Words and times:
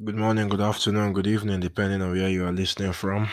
Good 0.00 0.14
morning, 0.14 0.48
good 0.48 0.60
afternoon, 0.60 1.12
good 1.12 1.26
evening, 1.26 1.58
depending 1.58 2.00
on 2.02 2.12
where 2.12 2.28
you 2.28 2.46
are 2.46 2.52
listening 2.52 2.92
from. 2.92 3.28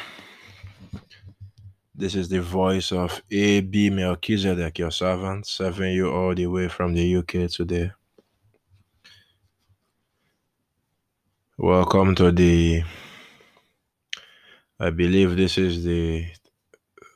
This 1.93 2.15
is 2.15 2.27
the 2.27 2.41
voice 2.41 2.91
of 2.91 3.21
A.B. 3.29 3.91
Melchizedek, 3.91 4.79
your 4.79 4.89
servant, 4.89 5.45
serving 5.45 5.93
you 5.93 6.11
all 6.11 6.33
the 6.33 6.47
way 6.47 6.67
from 6.67 6.95
the 6.95 7.17
UK 7.17 7.51
today. 7.51 7.91
Welcome 11.59 12.15
to 12.15 12.31
the, 12.31 12.81
I 14.79 14.89
believe 14.89 15.37
this 15.37 15.59
is 15.59 15.83
the 15.83 16.25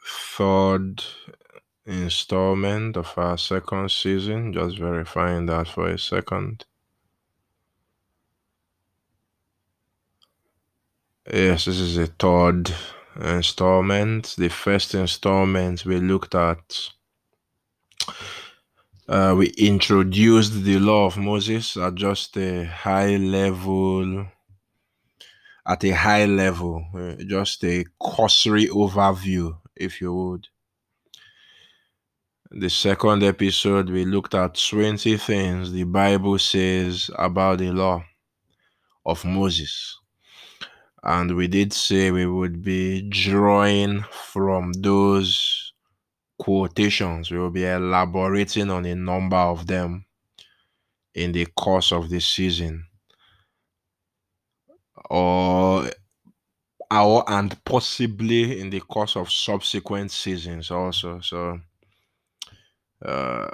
third 0.05 1.03
installment 1.87 2.97
of 2.97 3.11
our 3.17 3.35
second 3.35 3.89
season. 3.89 4.53
Just 4.53 4.77
verifying 4.77 5.47
that 5.47 5.67
for 5.69 5.87
a 5.89 5.97
second. 5.97 6.65
Yes, 11.31 11.65
this 11.65 11.79
is 11.79 11.95
the 11.95 12.07
third 12.07 12.73
installment. 13.19 14.35
The 14.37 14.49
first 14.49 14.95
installment 14.95 15.85
we 15.85 15.99
looked 15.99 16.33
at, 16.33 16.89
uh, 19.07 19.35
we 19.37 19.47
introduced 19.57 20.63
the 20.63 20.79
law 20.79 21.05
of 21.05 21.17
Moses 21.17 21.77
at 21.77 21.95
just 21.95 22.37
a 22.37 22.63
high 22.65 23.17
level, 23.17 24.27
at 25.65 25.83
a 25.83 25.91
high 25.91 26.25
level, 26.25 26.85
uh, 26.95 27.15
just 27.27 27.63
a 27.63 27.85
cursory 28.01 28.67
overview, 28.67 29.57
if 29.75 30.01
you 30.01 30.13
would. 30.13 30.47
The 32.51 32.69
second 32.69 33.23
episode, 33.23 33.89
we 33.89 34.05
looked 34.05 34.35
at 34.35 34.53
20 34.55 35.17
things 35.17 35.71
the 35.71 35.83
Bible 35.85 36.37
says 36.39 37.09
about 37.17 37.59
the 37.59 37.71
law 37.71 38.03
of 39.05 39.25
Moses 39.25 39.98
and 41.03 41.35
we 41.35 41.47
did 41.47 41.71
say 41.73 42.11
we 42.11 42.25
would 42.25 42.61
be 42.61 43.01
drawing 43.09 44.03
from 44.11 44.73
those 44.73 45.73
quotations. 46.37 47.31
We 47.31 47.37
will 47.37 47.51
be 47.51 47.65
elaborating 47.65 48.69
on 48.69 48.85
a 48.85 48.95
number 48.95 49.37
of 49.37 49.67
them 49.67 50.05
in 51.13 51.31
the 51.31 51.45
course 51.57 51.91
of 51.91 52.09
this 52.09 52.25
season. 52.25 52.85
Or 55.09 55.89
or 56.91 57.23
and 57.27 57.63
possibly 57.63 58.59
in 58.59 58.69
the 58.69 58.79
course 58.79 59.15
of 59.15 59.31
subsequent 59.31 60.11
seasons 60.11 60.71
also. 60.71 61.19
So 61.21 61.59
uh, 63.05 63.47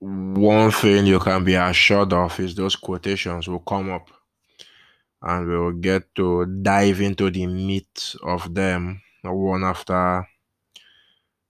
one 0.00 0.70
thing 0.72 1.06
you 1.06 1.18
can 1.20 1.44
be 1.44 1.54
assured 1.54 2.12
of 2.12 2.38
is 2.40 2.54
those 2.54 2.76
quotations 2.76 3.48
will 3.48 3.60
come 3.60 3.90
up 3.90 4.10
and 5.22 5.48
we'll 5.48 5.72
get 5.72 6.14
to 6.14 6.46
dive 6.62 7.00
into 7.00 7.30
the 7.30 7.46
meat 7.46 8.14
of 8.22 8.54
them 8.54 9.00
one 9.22 9.64
after 9.64 10.26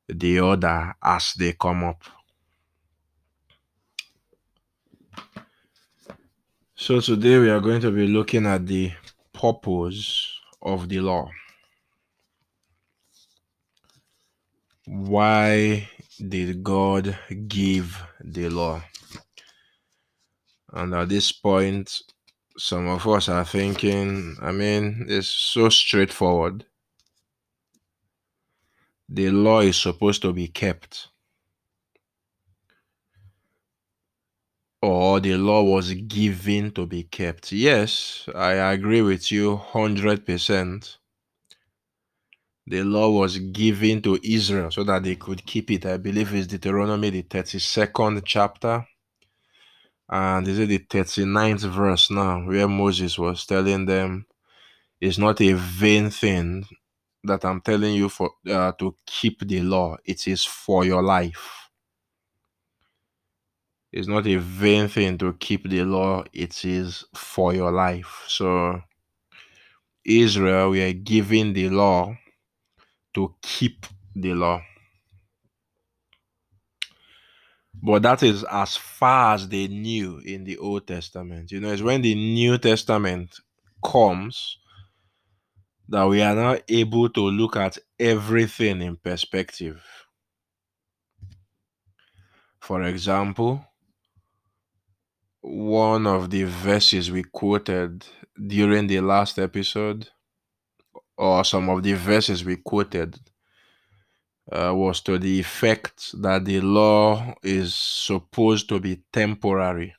the 0.09 0.41
other 0.41 0.95
as 1.03 1.35
they 1.35 1.53
come 1.53 1.85
up. 1.85 2.03
So, 6.75 7.01
today 7.01 7.39
we 7.39 7.51
are 7.51 7.61
going 7.61 7.81
to 7.83 7.91
be 7.91 8.07
looking 8.07 8.47
at 8.47 8.67
the 8.67 8.93
purpose 9.33 10.33
of 10.63 10.89
the 10.89 11.01
law. 11.01 11.29
Why 14.87 15.89
did 16.17 16.63
God 16.63 17.19
give 17.47 18.03
the 18.21 18.49
law? 18.49 18.83
And 20.73 20.95
at 20.95 21.09
this 21.09 21.33
point, 21.33 22.01
some 22.59 22.89
of 22.89 23.07
us 23.07 23.29
are 23.29 23.45
thinking, 23.45 24.37
I 24.43 24.51
mean, 24.51 25.07
it's 25.09 25.29
so 25.29 25.69
straightforward. 25.69 26.67
The 29.09 29.31
law 29.31 29.61
is 29.61 29.77
supposed 29.77 30.23
to 30.23 30.33
be 30.33 30.49
kept. 30.49 31.09
Or 34.83 35.21
the 35.21 35.37
law 35.37 35.63
was 35.63 35.93
given 35.95 36.73
to 36.73 36.87
be 36.87 37.05
kept. 37.05 37.53
Yes, 37.53 38.29
I 38.35 38.53
agree 38.53 39.03
with 39.03 39.33
you 39.33 39.57
100%. 39.57 40.99
The 42.67 42.83
law 42.83 43.11
was 43.11 43.39
given 43.39 44.03
to 44.03 44.19
Israel 44.23 44.71
so 44.71 44.85
that 44.85 45.03
they 45.05 45.17
could 45.17 45.47
keep 45.47 45.71
it. 45.71 45.87
I 45.87 45.97
believe 45.97 46.35
it's 46.35 46.47
Deuteronomy, 46.47 47.11
the 47.11 47.23
32nd 47.23 48.23
chapter 48.25 48.87
and 50.11 50.47
this 50.47 50.59
is 50.59 50.69
the 50.69 50.79
39th 50.79 51.61
verse 51.71 52.11
now 52.11 52.41
where 52.47 52.69
Moses 52.69 53.19
was 53.19 53.47
telling 53.47 53.87
them 53.87 54.27
it's 55.01 55.19
not 55.19 55.41
a 55.41 55.53
vain 55.55 56.11
thing 56.11 56.67
that 57.25 57.45
I'm 57.45 57.61
telling 57.61 57.95
you 57.95 58.09
for 58.09 58.31
uh, 58.51 58.73
to 58.79 58.95
keep 59.07 59.47
the 59.47 59.61
law. 59.61 59.97
It 60.05 60.27
is 60.29 60.45
for 60.45 60.85
your 60.85 61.03
life. 61.03 61.71
It's 63.93 64.09
not 64.09 64.27
a 64.27 64.37
vain 64.37 64.89
thing 64.89 65.19
to 65.19 65.33
keep 65.35 65.69
the 65.69 65.83
law. 65.85 66.25
It 66.33 66.65
is 66.65 67.05
for 67.15 67.55
your 67.55 67.73
life. 67.73 68.25
So 68.29 68.83
Israel 70.05 70.71
we 70.71 70.83
are 70.83 70.93
given 70.93 71.53
the 71.53 71.69
law 71.71 72.17
to 73.15 73.35
keep 73.43 73.87
the 74.15 74.35
law 74.35 74.63
but 77.83 78.03
that 78.03 78.23
is 78.23 78.45
as 78.45 78.77
far 78.77 79.35
as 79.35 79.49
they 79.49 79.69
knew 79.69 80.19
in 80.19 80.45
the 80.45 80.59
Old 80.59 80.87
Testament. 80.87 81.53
You 81.53 81.61
know, 81.61 81.73
it's 81.73 81.83
when 81.83 82.03
the 82.03 82.15
New 82.15 82.59
Testament 82.59 83.39
comes 83.85 84.59
that 85.89 86.07
we 86.07 86.21
are 86.23 86.35
now 86.35 86.59
able 86.69 87.09
to 87.11 87.21
look 87.21 87.57
at 87.57 87.79
everything 87.99 88.83
in 88.83 88.97
perspective. 88.97 89.83
For 92.61 92.83
example, 92.83 93.65
one 95.41 96.07
of 96.07 96.31
the 96.31 96.45
verses 96.45 97.11
we 97.11 97.23
quoted 97.23 98.05
during 98.47 98.87
the 98.87 99.01
last 99.01 99.39
episode, 99.39 100.09
or 101.17 101.45
some 101.45 101.71
of 101.71 101.83
the 101.83 101.95
verses 101.95 102.45
we 102.45 102.57
quoted 102.57 103.19
uh, 104.51 104.73
was 104.75 105.01
to 105.03 105.19
the 105.19 105.41
effect 105.41 106.21
that 106.23 106.45
the 106.45 106.61
law 106.61 107.35
is 107.43 107.75
supposed 107.75 108.69
to 108.69 108.81
be 108.81 109.03
temporary. 109.13 109.95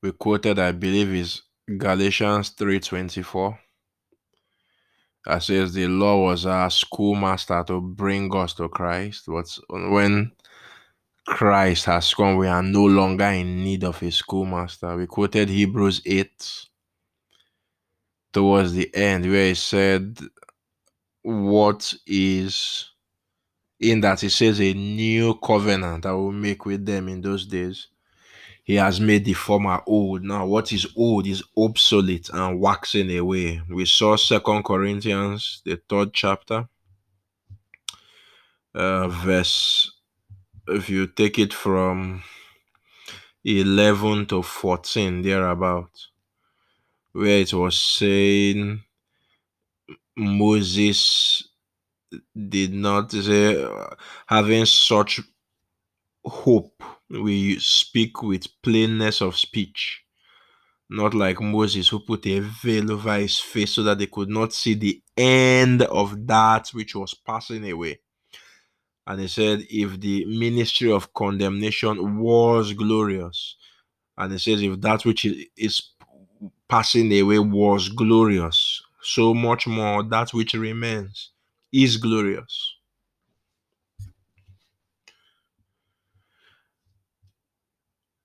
We 0.00 0.12
quoted, 0.12 0.58
I 0.58 0.72
believe, 0.72 1.14
is 1.14 1.42
Galatians 1.78 2.50
3:24. 2.50 3.58
That 5.24 5.42
says 5.42 5.72
the 5.72 5.86
law 5.86 6.24
was 6.24 6.46
our 6.46 6.68
schoolmaster 6.70 7.62
to 7.68 7.80
bring 7.80 8.34
us 8.34 8.54
to 8.54 8.68
Christ. 8.68 9.24
But 9.28 9.46
when 9.68 10.32
Christ 11.26 11.84
has 11.84 12.12
come, 12.12 12.36
we 12.36 12.48
are 12.48 12.62
no 12.62 12.84
longer 12.84 13.26
in 13.26 13.62
need 13.62 13.84
of 13.84 14.02
a 14.02 14.10
schoolmaster. 14.10 14.96
We 14.96 15.06
quoted 15.06 15.48
Hebrews 15.48 16.02
8 16.04 16.66
towards 18.32 18.72
the 18.72 18.92
end, 18.94 19.30
where 19.30 19.48
he 19.48 19.54
said, 19.54 20.18
what 21.22 21.94
is 22.06 22.90
in 23.80 24.00
that 24.00 24.20
he 24.20 24.28
says 24.28 24.60
a 24.60 24.72
new 24.74 25.34
covenant 25.34 26.06
I 26.06 26.12
will 26.12 26.32
make 26.32 26.64
with 26.66 26.86
them 26.86 27.08
in 27.08 27.20
those 27.20 27.46
days. 27.46 27.88
He 28.64 28.76
has 28.76 29.00
made 29.00 29.24
the 29.24 29.32
former 29.32 29.82
old. 29.86 30.22
Now, 30.22 30.46
what 30.46 30.72
is 30.72 30.86
old 30.96 31.26
is 31.26 31.42
obsolete 31.56 32.30
and 32.32 32.60
waxing 32.60 33.16
away. 33.18 33.60
We 33.68 33.84
saw 33.86 34.16
Second 34.16 34.62
Corinthians, 34.62 35.62
the 35.64 35.80
third 35.88 36.14
chapter, 36.14 36.68
uh, 38.72 39.08
verse. 39.08 39.90
If 40.68 40.88
you 40.88 41.08
take 41.08 41.40
it 41.40 41.52
from 41.52 42.22
eleven 43.44 44.26
to 44.26 44.42
fourteen, 44.42 45.22
thereabout, 45.22 45.90
where 47.10 47.40
it 47.40 47.52
was 47.52 47.80
saying 47.80 48.84
Moses 50.16 51.48
did 52.48 52.72
not 52.74 53.12
say 53.12 53.66
having 54.26 54.66
such 54.66 55.20
hope 56.24 56.82
we 57.10 57.58
speak 57.58 58.22
with 58.22 58.46
plainness 58.62 59.20
of 59.20 59.36
speech. 59.36 60.04
Not 60.90 61.14
like 61.14 61.40
Moses 61.40 61.88
who 61.88 62.00
put 62.00 62.26
a 62.26 62.40
veil 62.40 62.92
over 62.92 63.16
his 63.16 63.38
face 63.38 63.74
so 63.74 63.82
that 63.84 63.98
they 63.98 64.06
could 64.06 64.28
not 64.28 64.52
see 64.52 64.74
the 64.74 65.02
end 65.16 65.82
of 65.82 66.26
that 66.26 66.68
which 66.70 66.94
was 66.94 67.14
passing 67.14 67.70
away. 67.70 68.00
And 69.06 69.20
he 69.20 69.28
said 69.28 69.66
if 69.70 69.98
the 70.00 70.24
ministry 70.26 70.92
of 70.92 71.12
condemnation 71.14 72.18
was 72.20 72.72
glorious 72.74 73.56
and 74.18 74.32
he 74.32 74.38
says 74.38 74.62
if 74.62 74.80
that 74.82 75.04
which 75.04 75.26
is 75.56 75.90
passing 76.68 77.12
away 77.20 77.38
was 77.38 77.88
glorious 77.88 78.81
so 79.02 79.34
much 79.34 79.66
more 79.66 80.02
that 80.04 80.32
which 80.34 80.54
remains 80.54 81.30
is 81.72 81.96
glorious. 81.96 82.76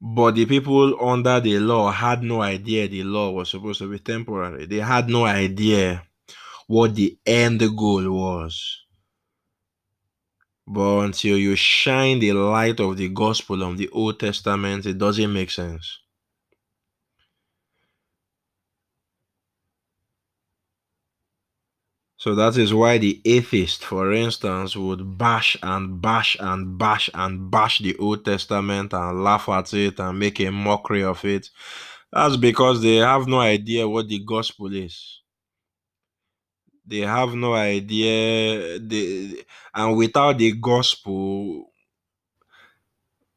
But 0.01 0.31
the 0.33 0.47
people 0.47 0.99
under 0.99 1.39
the 1.39 1.59
law 1.59 1.91
had 1.91 2.23
no 2.23 2.41
idea 2.41 2.87
the 2.87 3.03
law 3.03 3.29
was 3.29 3.51
supposed 3.51 3.77
to 3.77 3.87
be 3.91 3.99
temporary. 3.99 4.65
They 4.65 4.79
had 4.79 5.07
no 5.07 5.25
idea 5.25 6.07
what 6.67 6.95
the 6.95 7.17
end 7.25 7.59
goal 7.77 8.11
was. 8.11 8.83
But 10.67 10.99
until 10.99 11.35
you 11.35 11.55
shine 11.55 12.19
the 12.19 12.33
light 12.33 12.79
of 12.79 12.95
the 12.95 13.09
gospel 13.09 13.63
of 13.63 13.79
the 13.79 13.89
Old 13.89 14.19
Testament, 14.19 14.85
it 14.85 14.99
doesn't 14.99 15.33
make 15.33 15.49
sense. 15.49 15.97
So 22.17 22.33
that 22.33 22.57
is 22.57 22.73
why 22.73 22.97
the 22.97 23.21
atheist, 23.25 23.85
for 23.85 24.11
instance, 24.11 24.75
would 24.75 25.17
bash 25.17 25.55
and 25.61 26.01
bash 26.01 26.35
and 26.39 26.77
bash 26.77 27.11
and 27.13 27.51
bash 27.51 27.77
the 27.79 27.95
Old 27.97 28.25
Testament 28.25 28.93
and 28.93 29.23
laugh 29.23 29.47
at 29.49 29.71
it 29.75 29.99
and 29.99 30.17
make 30.17 30.39
a 30.39 30.51
mockery 30.51 31.03
of 31.03 31.23
it. 31.23 31.49
That's 32.11 32.35
because 32.35 32.81
they 32.81 32.95
have 32.95 33.27
no 33.27 33.39
idea 33.39 33.87
what 33.87 34.07
the 34.07 34.19
gospel 34.25 34.73
is. 34.73 35.21
They 36.87 37.01
have 37.01 37.35
no 37.35 37.53
idea. 37.53 38.79
They, 38.79 39.43
and 39.75 39.95
without 39.95 40.39
the 40.39 40.53
gospel, 40.53 41.71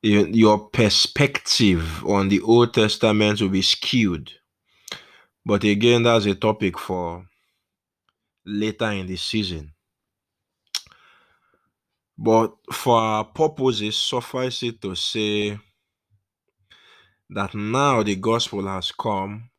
your 0.03 0.71
perspective 0.71 2.03
on 2.07 2.31
the 2.31 2.41
Old 2.41 2.73
Testament 2.73 3.43
will 3.43 3.51
be 3.51 3.61
skewed. 3.61 4.33
But 5.45 5.65
again, 5.65 6.05
that's 6.05 6.27
a 6.27 6.35
topic 6.35 6.79
for 6.79 7.27
later 8.45 8.91
in 8.91 9.07
the 9.07 9.17
season. 9.17 9.73
But 12.19 12.55
for 12.73 12.99
our 12.99 13.25
purposes, 13.25 13.97
suffice 13.97 14.63
it 14.63 14.81
to 14.83 14.95
say 14.95 15.59
that 17.31 17.55
now 17.55 18.03
the 18.03 18.17
gospel 18.17 18.67
has 18.67 18.93
come. 18.93 19.51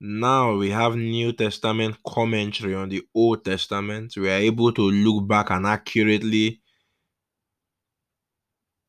Now 0.00 0.56
we 0.56 0.70
have 0.70 0.96
New 0.96 1.32
Testament 1.32 1.96
commentary 2.06 2.74
on 2.74 2.88
the 2.88 3.02
Old 3.14 3.44
Testament. 3.44 4.16
We 4.16 4.28
are 4.30 4.38
able 4.38 4.72
to 4.72 4.82
look 4.82 5.28
back 5.28 5.50
and 5.50 5.66
accurately 5.66 6.60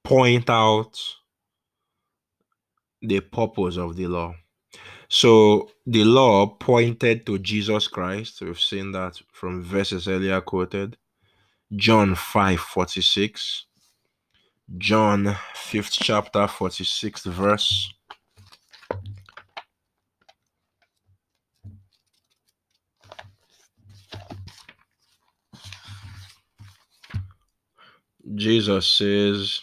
point 0.03 0.49
out 0.49 0.97
the 3.01 3.19
purpose 3.19 3.77
of 3.77 3.95
the 3.95 4.07
law. 4.07 4.33
So 5.13 5.69
the 5.85 6.05
law 6.05 6.47
pointed 6.47 7.27
to 7.27 7.37
Jesus 7.37 7.87
Christ. 7.87 8.41
We've 8.41 8.59
seen 8.59 8.93
that 8.93 9.21
from 9.31 9.61
verses 9.61 10.07
earlier 10.07 10.41
quoted. 10.41 10.97
John 11.75 12.15
5 12.15 12.59
46. 12.59 13.65
John 14.75 15.25
5th 15.53 15.97
chapter 16.01 16.47
46th 16.47 17.31
verse. 17.31 17.93
Jesus 28.33 28.87
says, 28.87 29.61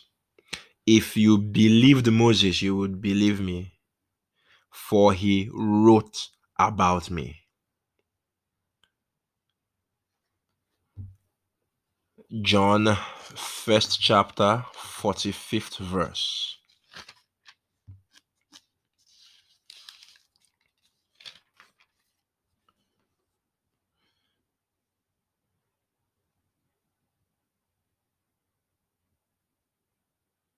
If 0.87 1.17
you 1.17 1.39
believed 1.39 2.09
Moses, 2.13 2.63
you 2.63 2.77
would 2.77 3.03
believe 3.03 3.41
me, 3.41 3.73
for 4.91 5.13
he 5.13 5.49
wrote 5.55 6.31
about 6.59 7.09
me. 7.13 7.43
John, 12.43 12.97
first 13.37 14.01
chapter, 14.01 14.65
45th 14.75 15.77
verse. 15.79 16.50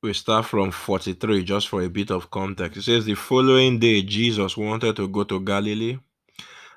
We 0.03 0.13
start 0.15 0.47
from 0.47 0.71
43 0.73 1.45
just 1.45 1.69
for 1.69 1.83
a 1.83 1.89
bit 1.89 2.11
of 2.11 2.31
context. 2.31 2.79
It 2.79 2.83
says 2.83 3.05
the 3.05 3.15
following 3.15 3.79
day 3.79 4.03
Jesus 4.03 4.57
wanted 4.57 4.97
to 4.97 5.09
go 5.09 5.25
to 5.25 5.41
Galilee 5.41 5.99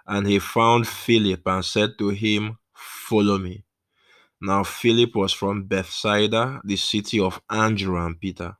and 0.07 0.27
he 0.27 0.39
found 0.39 0.87
Philip 0.87 1.41
and 1.47 1.65
said 1.65 1.97
to 1.99 2.09
him, 2.09 2.57
Follow 2.73 3.37
me. 3.39 3.65
Now 4.41 4.63
Philip 4.63 5.15
was 5.15 5.33
from 5.33 5.63
Bethsaida, 5.63 6.61
the 6.63 6.77
city 6.77 7.19
of 7.19 7.41
Andrew 7.49 7.97
and 8.03 8.19
Peter. 8.19 8.57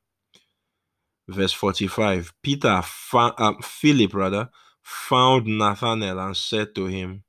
Verse 1.28 1.54
45 1.54 2.34
Peter, 2.42 2.82
fa- 2.84 3.36
uh, 3.38 3.54
Philip 3.62 4.14
rather, 4.14 4.50
found 4.82 5.48
Nathanael 5.48 6.20
and 6.20 6.38
said 6.38 6.76
to 6.76 6.88
him, 6.88 7.24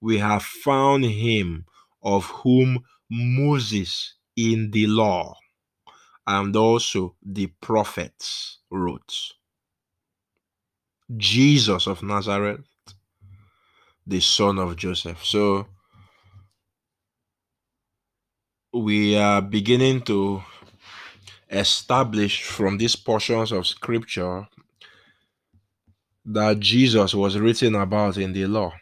We 0.00 0.18
have 0.18 0.42
found 0.44 1.04
him 1.04 1.66
of 2.02 2.26
whom 2.26 2.80
Moses 3.10 4.14
in 4.36 4.70
the 4.72 4.86
law 4.88 5.36
and 6.26 6.54
also 6.56 7.16
the 7.22 7.46
prophets 7.60 8.58
wrote. 8.70 9.14
Jesus 11.16 11.86
of 11.86 12.02
Nazareth, 12.02 12.60
the 14.06 14.20
son 14.20 14.58
of 14.58 14.76
Joseph. 14.76 15.24
So 15.24 15.66
we 18.72 19.16
are 19.16 19.42
beginning 19.42 20.02
to 20.02 20.42
establish 21.50 22.42
from 22.44 22.78
these 22.78 22.96
portions 22.96 23.52
of 23.52 23.66
scripture 23.66 24.48
that 26.24 26.60
Jesus 26.60 27.14
was 27.14 27.38
written 27.38 27.74
about 27.74 28.16
in 28.16 28.32
the 28.32 28.46
law. 28.46 28.72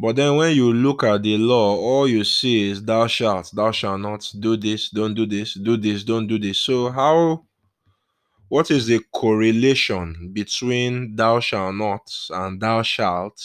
But 0.00 0.14
then 0.14 0.36
when 0.36 0.54
you 0.54 0.72
look 0.72 1.02
at 1.02 1.24
the 1.24 1.36
law, 1.38 1.76
all 1.76 2.06
you 2.06 2.22
see 2.22 2.70
is 2.70 2.84
thou 2.84 3.08
shalt, 3.08 3.50
thou 3.52 3.72
shalt 3.72 4.00
not 4.00 4.32
do 4.38 4.56
this, 4.56 4.90
don't 4.90 5.12
do 5.12 5.26
this, 5.26 5.54
do 5.54 5.76
this, 5.76 6.04
don't 6.04 6.28
do 6.28 6.38
this. 6.38 6.58
So 6.58 6.90
how 6.90 7.44
what 8.48 8.70
is 8.70 8.86
the 8.86 9.00
correlation 9.12 10.30
between 10.32 11.16
thou 11.16 11.40
shalt 11.40 11.74
not 11.74 12.14
and 12.30 12.60
thou 12.60 12.82
shalt 12.82 13.42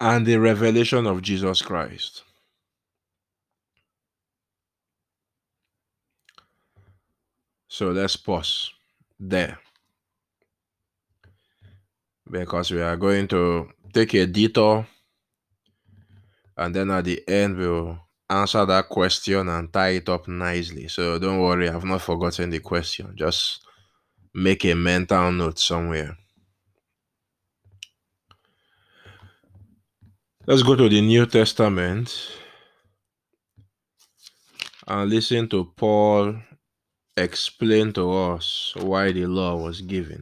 and 0.00 0.26
the 0.26 0.38
revelation 0.38 1.06
of 1.06 1.22
Jesus 1.22 1.62
Christ? 1.62 2.24
So 7.68 7.92
let's 7.92 8.16
pause 8.16 8.72
there 9.20 9.60
because 12.32 12.70
we 12.70 12.80
are 12.80 12.96
going 12.96 13.28
to 13.28 13.68
take 13.92 14.14
a 14.14 14.26
detour 14.26 14.86
and 16.56 16.74
then 16.74 16.90
at 16.90 17.04
the 17.04 17.22
end 17.28 17.56
we'll 17.56 17.98
answer 18.28 18.64
that 18.64 18.88
question 18.88 19.48
and 19.48 19.72
tie 19.72 19.90
it 19.90 20.08
up 20.08 20.26
nicely. 20.26 20.88
So 20.88 21.18
don't 21.18 21.40
worry, 21.40 21.68
I've 21.68 21.84
not 21.84 22.00
forgotten 22.00 22.48
the 22.50 22.60
question. 22.60 23.12
Just 23.14 23.66
make 24.34 24.64
a 24.64 24.74
mental 24.74 25.30
note 25.30 25.58
somewhere. 25.58 26.16
Let's 30.46 30.62
go 30.62 30.74
to 30.74 30.88
the 30.88 31.00
New 31.02 31.26
Testament 31.26 32.12
and 34.88 35.10
listen 35.10 35.48
to 35.50 35.72
Paul 35.76 36.36
explain 37.16 37.92
to 37.92 38.10
us 38.10 38.72
why 38.76 39.12
the 39.12 39.26
law 39.26 39.56
was 39.56 39.82
given. 39.82 40.20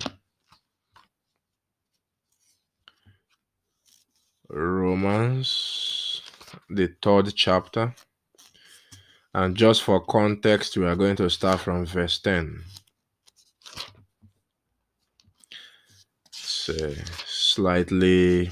Romans, 4.52 6.22
the 6.68 6.92
third 7.00 7.32
chapter. 7.34 7.94
And 9.32 9.56
just 9.56 9.82
for 9.84 10.00
context, 10.00 10.76
we 10.76 10.86
are 10.86 10.96
going 10.96 11.16
to 11.16 11.30
start 11.30 11.60
from 11.60 11.86
verse 11.86 12.18
10. 12.18 12.64
It's 16.26 16.70
slightly, 17.26 18.50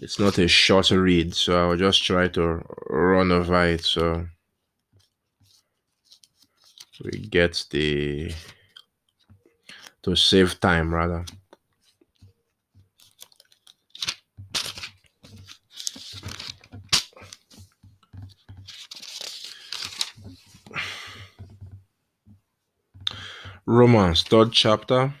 it's 0.00 0.18
not 0.20 0.38
a 0.38 0.46
short 0.46 0.90
read, 0.92 1.34
so 1.34 1.70
I'll 1.70 1.76
just 1.76 2.04
try 2.04 2.28
to 2.28 2.64
run 2.88 3.32
over 3.32 3.64
it 3.66 3.84
so 3.84 4.26
we 7.02 7.10
get 7.18 7.64
the, 7.70 8.32
to 10.02 10.14
save 10.14 10.60
time 10.60 10.94
rather. 10.94 11.24
Romans, 23.70 24.24
third 24.24 24.50
chapter. 24.50 25.14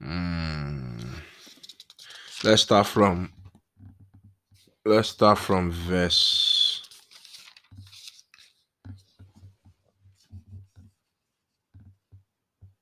Mm. 0.00 1.00
Let's 2.44 2.62
start 2.62 2.86
from 2.86 3.32
let's 4.84 5.08
start 5.08 5.38
from 5.38 5.72
verse 5.72 6.88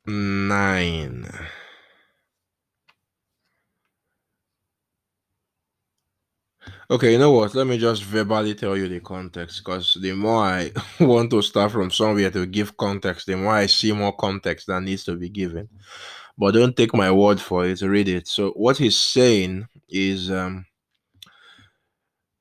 nine. 0.06 1.26
Okay, 6.90 7.12
you 7.12 7.18
know 7.18 7.30
what? 7.32 7.54
Let 7.54 7.66
me 7.66 7.78
just 7.78 8.02
verbally 8.04 8.54
tell 8.54 8.76
you 8.76 8.88
the 8.88 9.00
context 9.00 9.64
because 9.64 9.96
the 10.00 10.12
more 10.12 10.44
I 10.44 10.70
want 11.00 11.30
to 11.30 11.40
start 11.42 11.72
from 11.72 11.90
somewhere 11.90 12.30
to 12.30 12.46
give 12.46 12.76
context, 12.76 13.26
the 13.26 13.36
more 13.36 13.54
I 13.54 13.66
see 13.66 13.92
more 13.92 14.14
context 14.14 14.66
that 14.66 14.82
needs 14.82 15.04
to 15.04 15.16
be 15.16 15.30
given. 15.30 15.68
But 16.36 16.52
don't 16.54 16.76
take 16.76 16.94
my 16.94 17.10
word 17.10 17.40
for 17.40 17.66
it, 17.66 17.80
read 17.82 18.08
it. 18.08 18.28
So, 18.28 18.50
what 18.52 18.78
he's 18.78 18.98
saying 18.98 19.68
is 19.88 20.30
um, 20.30 20.66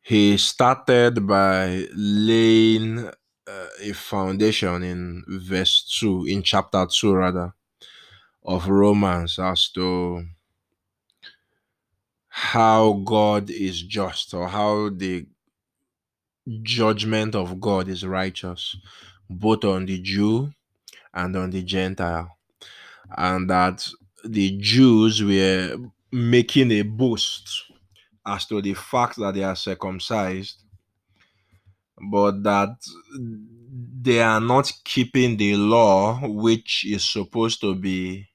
he 0.02 0.38
started 0.38 1.26
by 1.26 1.88
laying 1.96 3.08
uh, 3.08 3.68
a 3.82 3.94
foundation 3.94 4.84
in 4.84 5.24
verse 5.28 5.98
2, 6.00 6.26
in 6.28 6.44
chapter 6.44 6.86
2, 6.86 7.14
rather, 7.14 7.54
of 8.46 8.68
Romans 8.70 9.40
as 9.40 9.70
to 9.72 10.26
how 12.36 12.94
God 13.06 13.52
is 13.52 13.84
just 13.84 14.34
or 14.34 14.48
how 14.48 14.90
the 14.90 15.24
judgment 16.64 17.36
of 17.36 17.62
God 17.62 17.88
is 17.88 18.04
righteous, 18.04 18.76
both 19.30 19.64
on 19.64 19.86
the 19.86 20.00
Jew 20.00 20.52
and 21.14 21.36
on 21.36 21.52
the 21.52 21.62
Gentile. 21.62 22.36
And 23.16 23.48
that 23.52 23.88
the 24.26 24.58
Jews 24.58 25.24
were 25.24 25.78
making 26.12 26.72
a 26.72 26.82
boast 26.82 27.66
as 28.26 28.48
to 28.48 28.64
the 28.64 28.74
fact 28.74 29.18
that 29.18 29.36
they 29.36 29.44
are 29.44 29.56
circumcised, 29.56 30.64
but 32.10 32.42
that 32.42 32.78
they 34.02 34.22
are 34.22 34.42
not 34.42 34.72
keeping 34.84 35.38
the 35.38 35.56
law, 35.56 36.20
which 36.24 36.84
is 36.84 37.08
supposed 37.08 37.62
to 37.62 37.76
be 37.76 38.28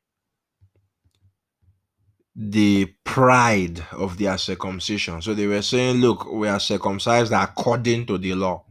the 2.41 2.87
pride 3.03 3.85
of 3.91 4.17
their 4.17 4.39
circumcision. 4.39 5.21
So 5.21 5.35
they 5.35 5.49
were 5.49 5.61
saying, 5.61 5.97
Look, 5.97 6.31
we 6.31 6.47
are 6.47 6.61
circumcised 6.61 7.33
according 7.33 8.07
to 8.07 8.17
the 8.17 8.35
law. 8.35 8.65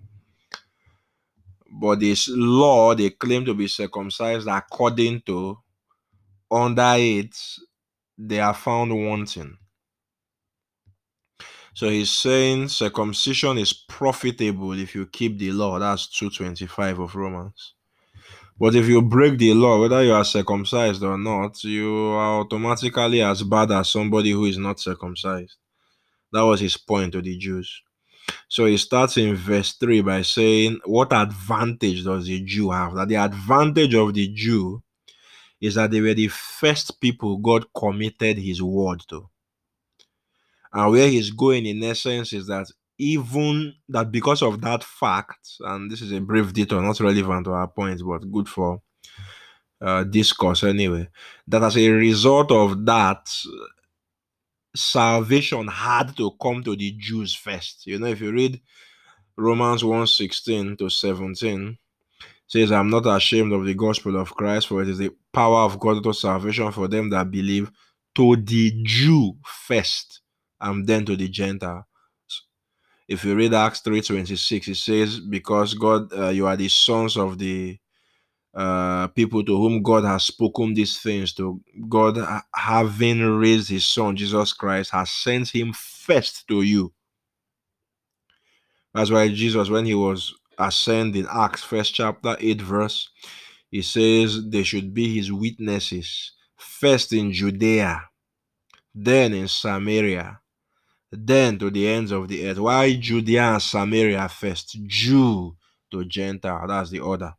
But 1.70 2.00
this 2.00 2.30
law 2.32 2.96
they 2.96 3.10
claim 3.10 3.44
to 3.44 3.54
be 3.54 3.68
circumcised 3.68 4.48
according 4.48 5.22
to, 5.26 5.58
under 6.50 6.94
it, 6.96 7.36
they 8.18 8.40
are 8.40 8.54
found 8.54 8.96
wanting. 8.96 9.58
So 11.74 11.90
he's 11.90 12.12
saying 12.12 12.70
circumcision 12.70 13.58
is 13.58 13.74
profitable 13.74 14.72
if 14.80 14.96
you 14.96 15.06
keep 15.08 15.38
the 15.38 15.52
law. 15.52 15.78
That's 15.78 16.08
225 16.08 17.00
of 17.00 17.16
Romans. 17.16 17.74
But 18.60 18.76
if 18.76 18.88
you 18.88 19.02
break 19.02 19.38
the 19.38 19.54
law, 19.54 19.80
whether 19.80 20.04
you 20.04 20.14
are 20.14 20.26
circumcised 20.26 21.04
or 21.04 21.18
not, 21.18 21.64
you 21.64 22.08
are 22.08 22.40
automatically 22.40 23.22
as 23.22 23.44
bad 23.44 23.72
as 23.72 23.90
somebody 23.90 24.32
who 24.32 24.46
is 24.46 24.58
not 24.58 24.80
circumcised. 24.80 25.56
That 26.32 26.42
was 26.42 26.60
his 26.60 26.76
point 26.76 27.14
to 27.14 27.22
the 27.22 27.38
Jews. 27.38 27.82
So 28.50 28.66
he 28.66 28.78
starts 28.78 29.18
in 29.18 29.36
verse 29.36 29.74
3 29.74 30.02
by 30.02 30.22
saying, 30.24 30.80
What 30.86 31.14
advantage 31.14 32.04
does 32.04 32.26
the 32.26 32.42
Jew 32.42 32.72
have? 32.72 32.96
That 32.96 33.08
the 33.10 33.16
advantage 33.16 33.94
of 33.94 34.14
the 34.14 34.28
Jew 34.28 34.82
is 35.62 35.76
that 35.76 35.92
they 35.92 36.02
were 36.02 36.14
the 36.14 36.28
first 36.28 37.00
people 37.00 37.38
God 37.38 37.66
committed 37.76 38.38
his 38.38 38.62
word 38.62 39.02
to. 39.10 39.30
And 40.74 40.92
where 40.92 41.08
he's 41.08 41.32
going, 41.32 41.66
in 41.66 41.84
essence, 41.84 42.34
is 42.34 42.48
that 42.48 42.68
even 42.98 43.74
that 43.90 44.12
because 44.12 44.42
of 44.42 44.62
that 44.62 44.84
fact, 44.84 45.50
and 45.62 45.90
this 45.92 46.02
is 46.02 46.12
a 46.12 46.20
brief 46.20 46.54
detail, 46.54 46.82
not 46.82 47.00
relevant 47.00 47.46
to 47.46 47.54
our 47.54 47.68
point, 47.68 48.02
but 48.06 48.32
good 48.32 48.50
for 48.50 48.82
uh, 49.82 50.04
discourse 50.04 50.64
anyway, 50.64 51.08
that 51.48 51.64
as 51.64 51.78
a 51.78 51.90
result 51.90 52.52
of 52.52 52.86
that, 52.86 53.30
salvation 54.76 55.68
had 55.68 56.16
to 56.18 56.32
come 56.42 56.64
to 56.64 56.76
the 56.76 56.92
Jews 56.98 57.34
first. 57.34 57.86
You 57.86 58.00
know, 58.00 58.08
if 58.08 58.22
you 58.22 58.32
read 58.32 58.62
Romans 59.36 59.84
1 59.84 60.08
16 60.08 60.78
to 60.78 60.90
17, 60.90 61.78
says, 62.48 62.72
I'm 62.72 62.90
not 62.90 63.06
ashamed 63.06 63.54
of 63.54 63.66
the 63.66 63.74
gospel 63.74 64.18
of 64.18 64.34
Christ, 64.34 64.68
for 64.68 64.82
it 64.82 64.90
is 64.90 64.98
the 64.98 65.12
power 65.34 65.60
of 65.60 65.80
God 65.80 66.04
to 66.04 66.14
salvation 66.14 66.72
for 66.72 66.88
them 66.88 67.10
that 67.10 67.30
believe, 67.30 67.72
to 68.16 68.36
the 68.38 68.74
Jew 68.84 69.38
first, 69.44 70.22
and 70.60 70.88
then 70.88 71.06
to 71.06 71.16
the 71.16 71.28
Gentile. 71.28 71.86
If 73.08 73.24
you 73.24 73.36
read 73.36 73.54
Acts 73.54 73.82
3:26, 73.82 74.68
it 74.68 74.76
says, 74.76 75.20
Because 75.20 75.74
God, 75.74 76.12
uh, 76.14 76.30
you 76.30 76.46
are 76.46 76.58
the 76.58 76.68
sons 76.68 77.16
of 77.16 77.38
the 77.38 77.78
uh, 78.54 79.08
people 79.08 79.44
to 79.46 79.56
whom 79.56 79.84
God 79.84 80.04
has 80.04 80.26
spoken 80.26 80.74
these 80.74 81.00
things, 81.00 81.34
to 81.34 81.62
God 81.88 82.18
having 82.54 83.22
raised 83.22 83.70
his 83.70 83.88
son, 83.88 84.16
Jesus 84.16 84.52
Christ, 84.52 84.92
has 84.92 85.12
sent 85.12 85.50
him 85.50 85.74
first 85.74 86.48
to 86.48 86.64
you. 86.64 86.92
That's 88.94 89.12
why 89.12 89.30
Jesus, 89.30 89.70
when 89.70 89.86
he 89.86 89.94
was 89.94 90.34
ascending, 90.58 91.28
Acts 91.32 91.64
first 91.64 91.94
chapter 91.94 92.36
8, 92.40 92.62
verse, 92.62 93.10
he 93.70 93.84
says 93.84 94.50
they 94.50 94.64
should 94.64 94.94
be 94.94 95.16
his 95.16 95.32
witnesses, 95.32 96.32
first 96.56 97.14
in 97.14 97.32
Judea, 97.32 98.06
then 98.96 99.34
in 99.34 99.48
Samaria, 99.48 100.40
then 101.12 101.58
to 101.60 101.70
the 101.70 101.88
ends 101.88 102.12
of 102.12 102.28
the 102.28 102.48
earth. 102.48 102.60
Why 102.60 102.96
Judea 102.96 103.54
and 103.54 103.62
Samaria 103.62 104.28
first? 104.30 104.78
Jew 104.86 105.56
to 105.92 106.06
Gentile. 106.06 106.68
That's 106.68 106.90
the 106.90 107.00
order. 107.00 107.34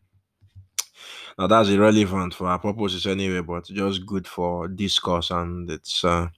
Now 1.38 1.46
that's 1.46 1.68
irrelevant 1.68 2.34
for 2.34 2.48
our 2.48 2.58
purposes 2.58 3.06
anyway, 3.06 3.40
but 3.40 3.64
just 3.64 4.04
good 4.04 4.26
for 4.26 4.66
discourse, 4.66 5.30
and 5.30 5.70
it's 5.70 6.02
uh, 6.04 6.28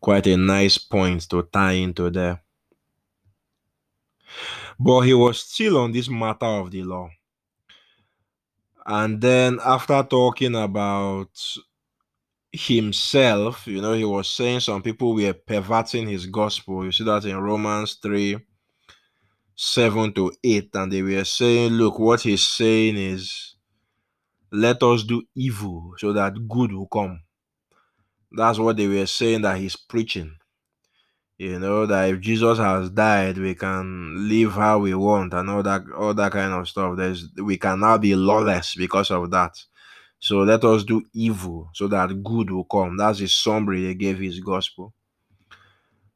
quite 0.00 0.26
a 0.26 0.36
nice 0.36 0.76
point 0.76 1.28
to 1.30 1.42
tie 1.44 1.72
into 1.72 2.10
there. 2.10 2.42
But 4.78 5.02
he 5.02 5.14
was 5.14 5.40
still 5.40 5.78
on 5.78 5.92
this 5.92 6.08
matter 6.08 6.46
of 6.46 6.70
the 6.70 6.82
law. 6.82 7.10
And 8.86 9.20
then 9.20 9.60
after 9.64 10.02
talking 10.02 10.56
about 10.56 11.30
himself, 12.52 13.66
you 13.66 13.80
know, 13.80 13.92
he 13.92 14.04
was 14.04 14.28
saying 14.28 14.60
some 14.60 14.82
people 14.82 15.14
were 15.14 15.32
perverting 15.32 16.08
his 16.08 16.26
gospel. 16.26 16.84
You 16.84 16.92
see 16.92 17.04
that 17.04 17.24
in 17.24 17.36
Romans 17.36 17.98
3 18.02 18.38
7 19.54 20.12
to 20.14 20.32
8. 20.42 20.70
And 20.74 20.92
they 20.92 21.02
were 21.02 21.24
saying, 21.24 21.72
look, 21.72 21.98
what 21.98 22.22
he's 22.22 22.42
saying 22.48 22.96
is, 22.96 23.56
let 24.52 24.82
us 24.82 25.04
do 25.04 25.22
evil 25.36 25.94
so 25.98 26.12
that 26.12 26.48
good 26.48 26.72
will 26.72 26.88
come. 26.88 27.22
That's 28.32 28.58
what 28.58 28.76
they 28.76 28.88
were 28.88 29.06
saying 29.06 29.42
that 29.42 29.58
he's 29.58 29.76
preaching. 29.76 30.34
You 31.38 31.58
know, 31.58 31.86
that 31.86 32.10
if 32.10 32.20
Jesus 32.20 32.58
has 32.58 32.90
died, 32.90 33.38
we 33.38 33.54
can 33.54 34.28
live 34.28 34.52
how 34.52 34.78
we 34.78 34.94
want 34.94 35.32
and 35.32 35.48
all 35.48 35.62
that 35.62 35.82
all 35.96 36.12
that 36.12 36.32
kind 36.32 36.52
of 36.52 36.68
stuff. 36.68 36.98
There's 36.98 37.28
we 37.36 37.56
can 37.56 37.80
now 37.80 37.96
be 37.96 38.14
lawless 38.14 38.74
because 38.74 39.10
of 39.10 39.30
that. 39.30 39.56
So 40.20 40.40
let 40.40 40.64
us 40.64 40.84
do 40.84 41.02
evil 41.14 41.70
so 41.72 41.88
that 41.88 42.22
good 42.22 42.50
will 42.50 42.64
come. 42.64 42.98
That's 42.98 43.18
the 43.18 43.26
summary 43.26 43.86
they 43.86 43.94
gave 43.94 44.18
his 44.18 44.38
gospel. 44.38 44.92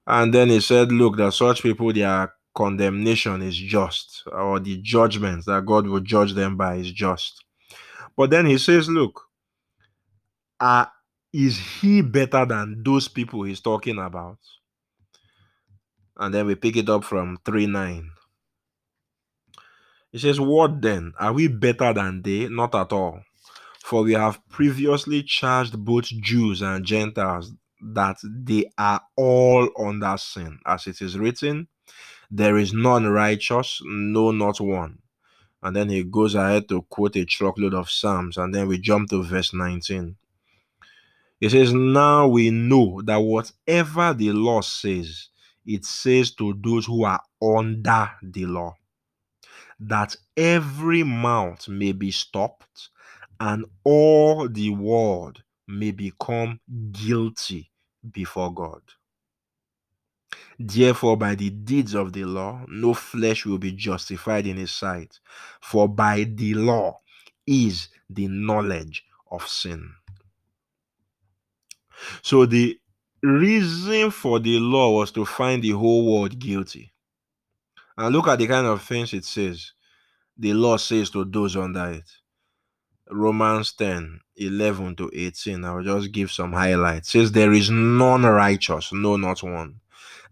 And 0.07 0.33
then 0.33 0.51
he 0.51 0.61
said, 0.61 0.93
Look, 0.93 1.17
that 1.17 1.33
such 1.33 1.63
people, 1.63 1.91
their 1.93 2.33
condemnation 2.55 3.41
is 3.41 3.57
just, 3.57 4.23
or 4.31 4.61
the 4.61 4.77
judgment 4.83 5.47
that 5.47 5.65
God 5.65 5.87
will 5.87 6.01
judge 6.01 6.35
them 6.35 6.57
by 6.57 6.77
is 6.77 6.93
just. 6.93 7.43
But 8.15 8.29
then 8.29 8.45
he 8.45 8.59
says, 8.59 8.89
Look, 8.91 9.23
uh, 10.61 10.85
is 11.33 11.59
he 11.59 12.03
better 12.03 12.45
than 12.45 12.83
those 12.85 13.09
people 13.09 13.45
he's 13.45 13.61
talking 13.61 13.99
about? 13.99 14.39
And 16.19 16.33
then 16.33 16.47
we 16.47 16.55
pick 16.55 16.77
it 16.77 16.91
up 16.91 17.05
from 17.05 17.39
3 17.45 17.67
9. 17.67 18.11
He 20.13 20.19
says, 20.19 20.39
What 20.39 20.83
then? 20.83 21.15
Are 21.19 21.33
we 21.33 21.49
better 21.49 21.95
than 21.95 22.21
they? 22.23 22.49
Not 22.49 22.75
at 22.75 22.93
all. 22.93 23.23
For 23.85 24.03
we 24.03 24.15
have 24.15 24.41
previously 24.49 25.23
charged 25.23 25.85
both 25.85 26.07
Jews 26.07 26.63
and 26.63 26.87
Gentiles 26.87 27.53
that 27.83 28.17
they 28.25 28.71
are 28.79 29.03
all 29.15 29.69
under 29.79 30.17
sin. 30.17 30.59
As 30.65 30.87
it 30.87 31.03
is 31.03 31.19
written, 31.19 31.69
there 32.31 32.57
is 32.57 32.73
none 32.73 33.07
righteous, 33.07 33.83
no, 33.85 34.31
not 34.31 34.59
one. 34.59 35.01
And 35.63 35.77
then 35.77 35.91
he 35.91 36.03
goes 36.03 36.35
ahead 36.35 36.67
to 36.71 36.81
quote 36.81 37.17
a 37.17 37.27
truckload 37.27 37.75
of 37.75 37.91
Psalms, 37.91 38.39
and 38.39 38.55
then 38.55 38.69
we 38.69 38.79
jump 38.79 39.11
to 39.11 39.23
verse 39.23 39.53
19. 39.53 40.17
He 41.41 41.51
says, 41.51 41.75
Now 41.75 42.27
we 42.27 42.49
know 42.49 43.03
that 43.05 43.19
whatever 43.19 44.15
the 44.15 44.33
law 44.33 44.63
says, 44.63 45.29
it 45.67 45.85
says 45.85 46.31
to 46.37 46.59
those 46.59 46.87
who 46.87 47.05
are 47.05 47.21
under 47.43 48.13
the 48.23 48.47
law, 48.47 48.77
that 49.79 50.17
every 50.39 51.03
mouth 51.03 51.69
may 51.69 51.93
be 51.93 52.11
stopped 52.11 52.89
and 53.41 53.65
all 53.85 54.49
the 54.49 54.71
world 54.71 55.43
may 55.67 55.91
become 55.91 56.61
guilty 56.93 57.71
before 58.11 58.53
God. 58.53 58.83
Therefore, 60.59 61.17
by 61.17 61.35
the 61.35 61.51
deeds 61.51 61.95
of 61.95 62.13
the 62.13 62.25
law, 62.25 62.65
no 62.69 62.95
flesh 62.95 63.45
will 63.45 63.59
be 63.59 63.73
justified 63.73 64.47
in 64.47 64.57
his 64.57 64.71
sight, 64.71 65.19
for 65.61 65.89
by 65.89 66.25
the 66.25 66.55
law 66.55 67.01
is 67.47 67.89
the 68.09 68.29
knowledge 68.29 69.05
of 69.31 69.47
sin. 69.49 69.91
So, 72.23 72.47
the 72.47 72.79
reason 73.23 74.11
for 74.11 74.39
the 74.39 74.59
law 74.59 74.91
was 74.99 75.11
to 75.13 75.25
find 75.25 75.63
the 75.63 75.71
whole 75.71 76.13
world 76.13 76.39
guilty. 76.39 76.93
And 77.97 78.15
look 78.15 78.29
at 78.29 78.39
the 78.39 78.47
kind 78.47 78.67
of 78.67 78.83
things 78.83 79.13
it 79.13 79.25
says. 79.25 79.73
The 80.37 80.53
law 80.53 80.77
says 80.77 81.11
to 81.11 81.25
those 81.25 81.57
under 81.57 81.91
it. 81.91 82.11
Romans 83.11 83.73
10 83.73 84.21
11 84.37 84.97
to 84.97 85.11
18. 85.13 85.65
I'll 85.65 85.83
just 85.83 86.13
give 86.13 86.31
some 86.31 86.53
highlights. 86.53 87.09
It 87.09 87.11
says, 87.19 87.33
There 87.33 87.53
is 87.53 87.71
none 87.71 88.23
righteous, 88.23 88.93
no, 88.93 89.17
not 89.17 89.43
one. 89.43 89.81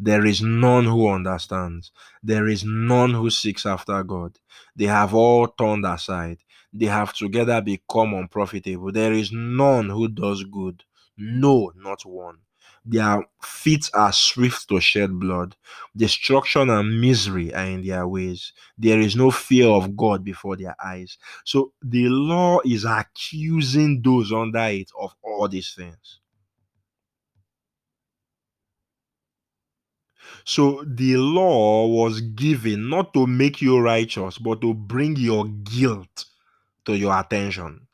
There 0.01 0.25
is 0.27 0.43
none 0.43 0.85
who 0.85 1.09
understands. 1.09 1.93
There 2.23 2.49
is 2.49 2.65
none 2.65 3.15
who 3.15 3.31
seeks 3.31 3.67
after 3.67 4.03
God. 4.03 4.39
They 4.75 4.87
have 4.87 5.15
all 5.15 5.47
turned 5.49 5.87
aside. 5.87 6.39
They 6.73 6.87
have 6.87 7.13
together 7.13 7.61
become 7.61 8.15
unprofitable. 8.15 8.91
There 8.91 9.13
is 9.13 9.31
none 9.33 9.91
who 9.91 10.09
does 10.09 10.43
good. 10.45 10.83
No, 11.17 11.73
not 11.77 12.05
one. 12.05 12.39
Their 12.85 13.25
feet 13.43 13.89
are 13.95 14.13
swift 14.13 14.69
to 14.69 14.81
shed 14.81 15.19
blood. 15.19 15.57
Destruction 15.97 16.69
and 16.69 17.01
misery 17.01 17.55
are 17.55 17.67
in 17.67 17.87
their 17.87 18.09
ways. 18.09 18.53
There 18.77 19.01
is 19.01 19.15
no 19.15 19.31
fear 19.31 19.69
of 19.69 19.97
God 19.97 20.25
before 20.25 20.57
their 20.57 20.75
eyes. 20.83 21.17
So 21.45 21.73
the 21.81 22.09
law 22.09 22.59
is 22.65 22.85
accusing 22.85 24.03
those 24.03 24.33
under 24.33 24.67
it 24.67 24.91
of 24.99 25.15
all 25.23 25.49
these 25.49 25.75
things. 25.75 26.21
So 30.45 30.85
the 30.87 31.17
law 31.17 31.87
was 31.87 32.21
given 32.21 32.89
not 32.89 33.15
to 33.15 33.27
make 33.27 33.63
you 33.63 33.79
righteous, 33.79 34.39
but 34.39 34.61
to 34.63 34.75
bring 34.75 35.17
your 35.17 35.47
guilt 35.47 36.25
to 36.87 36.97
your 36.97 37.19
attention. 37.19 37.87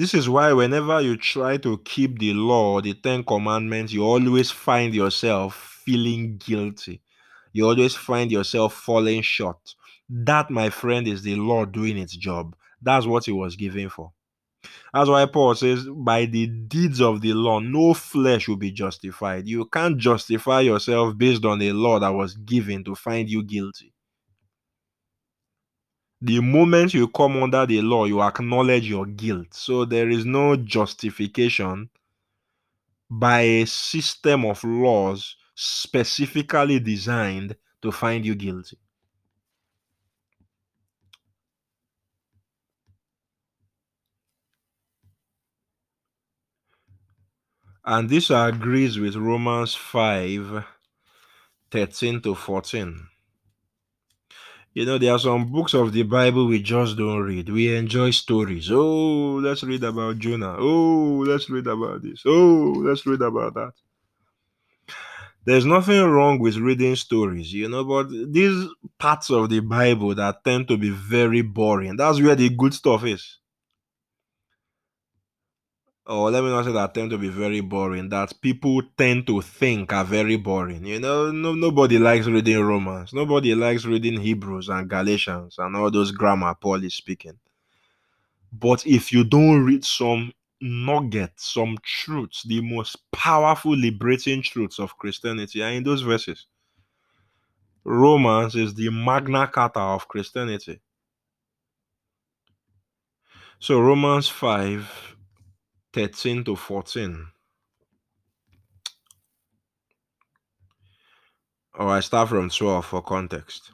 This 0.00 0.14
is 0.14 0.30
why 0.30 0.50
whenever 0.54 0.98
you 1.02 1.18
try 1.18 1.58
to 1.58 1.76
keep 1.84 2.20
the 2.20 2.32
law, 2.32 2.80
the 2.80 2.94
Ten 2.94 3.22
Commandments, 3.22 3.92
you 3.92 4.02
always 4.02 4.50
find 4.50 4.94
yourself 4.94 5.82
feeling 5.84 6.38
guilty. 6.38 7.02
You 7.52 7.68
always 7.68 7.94
find 7.94 8.32
yourself 8.32 8.72
falling 8.72 9.20
short. 9.20 9.74
That, 10.08 10.50
my 10.50 10.70
friend, 10.70 11.06
is 11.06 11.20
the 11.22 11.36
law 11.36 11.66
doing 11.66 11.98
its 11.98 12.16
job. 12.16 12.56
That's 12.80 13.04
what 13.04 13.28
it 13.28 13.32
was 13.32 13.56
given 13.56 13.90
for. 13.90 14.10
That's 14.94 15.10
why 15.10 15.26
Paul 15.26 15.54
says, 15.54 15.86
by 15.86 16.24
the 16.24 16.46
deeds 16.46 17.02
of 17.02 17.20
the 17.20 17.34
law, 17.34 17.58
no 17.58 17.92
flesh 17.92 18.48
will 18.48 18.56
be 18.56 18.72
justified. 18.72 19.46
You 19.46 19.66
can't 19.66 19.98
justify 19.98 20.60
yourself 20.60 21.18
based 21.18 21.44
on 21.44 21.60
a 21.60 21.72
law 21.72 21.98
that 21.98 22.14
was 22.14 22.36
given 22.36 22.84
to 22.84 22.94
find 22.94 23.28
you 23.28 23.42
guilty. 23.42 23.92
The 26.22 26.40
moment 26.40 26.94
you 26.94 27.08
come 27.08 27.42
under 27.42 27.66
the 27.66 27.82
law, 27.82 28.06
you 28.06 28.22
acknowledge 28.22 28.88
your 28.88 29.04
guilt. 29.04 29.52
So 29.52 29.84
there 29.84 30.08
is 30.08 30.24
no 30.24 30.56
justification 30.56 31.90
by 33.10 33.40
a 33.42 33.66
system 33.66 34.44
of 34.46 34.64
laws 34.64 35.36
specifically 35.54 36.80
designed 36.80 37.56
to 37.82 37.92
find 37.92 38.24
you 38.24 38.34
guilty. 38.34 38.78
And 47.84 48.08
this 48.08 48.30
agrees 48.30 48.98
with 48.98 49.16
Romans 49.16 49.74
5 49.74 50.64
13 51.70 52.22
to 52.22 52.34
14. 52.34 53.08
You 54.74 54.84
know, 54.86 54.98
there 54.98 55.12
are 55.12 55.18
some 55.18 55.50
books 55.50 55.74
of 55.74 55.92
the 55.92 56.02
Bible 56.04 56.46
we 56.46 56.62
just 56.62 56.96
don't 56.96 57.22
read. 57.22 57.48
We 57.48 57.76
enjoy 57.76 58.10
stories. 58.10 58.70
Oh, 58.70 59.40
let's 59.42 59.64
read 59.64 59.82
about 59.84 60.18
Jonah. 60.18 60.56
Oh, 60.58 61.24
let's 61.26 61.50
read 61.50 61.66
about 61.66 62.02
this. 62.02 62.22
Oh, 62.26 62.74
let's 62.76 63.04
read 63.06 63.22
about 63.22 63.54
that. 63.54 63.72
There's 65.44 65.66
nothing 65.66 66.02
wrong 66.04 66.38
with 66.38 66.56
reading 66.56 66.96
stories, 66.96 67.52
you 67.52 67.68
know, 67.68 67.84
but 67.84 68.08
these 68.32 68.68
parts 68.98 69.30
of 69.30 69.48
the 69.48 69.60
Bible 69.60 70.14
that 70.14 70.44
tend 70.44 70.68
to 70.68 70.76
be 70.76 70.90
very 70.90 71.42
boring, 71.42 71.96
that's 71.96 72.20
where 72.20 72.36
the 72.36 72.50
good 72.50 72.74
stuff 72.74 73.04
is 73.04 73.39
or 76.06 76.30
let 76.30 76.42
me 76.42 76.50
not 76.50 76.64
say 76.64 76.72
that 76.72 76.94
tend 76.94 77.10
to 77.10 77.18
be 77.18 77.28
very 77.28 77.60
boring 77.60 78.08
that 78.08 78.32
people 78.40 78.82
tend 78.96 79.26
to 79.26 79.40
think 79.40 79.92
are 79.92 80.04
very 80.04 80.36
boring 80.36 80.84
you 80.84 80.98
know? 80.98 81.30
No, 81.30 81.54
nobody 81.54 81.98
likes 81.98 82.26
reading 82.26 82.62
romans. 82.64 83.12
Nobody 83.12 83.54
likes 83.54 83.84
reading 83.84 84.20
hebrews 84.20 84.68
and 84.68 84.88
galatians 84.88 85.56
and 85.58 85.76
all 85.76 85.90
those 85.90 86.10
grammar 86.10 86.54
paul 86.54 86.82
is 86.84 86.94
speaking. 86.94 87.38
But 88.52 88.86
if 88.86 89.12
you 89.12 89.24
don't 89.24 89.64
read 89.64 89.84
some 89.84 90.32
nuggets 90.60 91.52
some 91.52 91.78
truths 91.82 92.42
the 92.42 92.60
most 92.60 92.96
powerful 93.12 93.74
liberating 93.74 94.42
truths 94.42 94.78
of 94.78 94.96
christianity 94.98 95.62
are 95.62 95.70
in 95.70 95.82
those 95.82 96.02
verses. 96.02 96.46
Romans 97.82 98.54
is 98.54 98.74
the 98.74 98.90
magna 98.90 99.46
carta 99.46 99.80
of 99.80 100.06
christianity. 100.06 100.80
So 103.58 103.80
romans 103.80 104.28
5 104.28 105.16
13 105.92 106.44
to 106.44 106.56
14. 106.56 107.26
Or 111.74 111.88
I 111.88 112.00
start 112.00 112.28
from 112.28 112.50
12 112.50 112.86
for 112.86 113.02
context. 113.02 113.72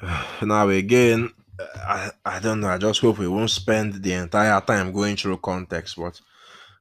Now, 0.42 0.68
again, 0.68 1.30
I, 1.58 2.10
I 2.24 2.38
don't 2.40 2.60
know. 2.60 2.68
I 2.68 2.78
just 2.78 3.00
hope 3.00 3.18
we 3.18 3.28
won't 3.28 3.50
spend 3.50 4.02
the 4.02 4.12
entire 4.12 4.60
time 4.60 4.92
going 4.92 5.16
through 5.16 5.38
context, 5.38 5.96
but 5.96 6.20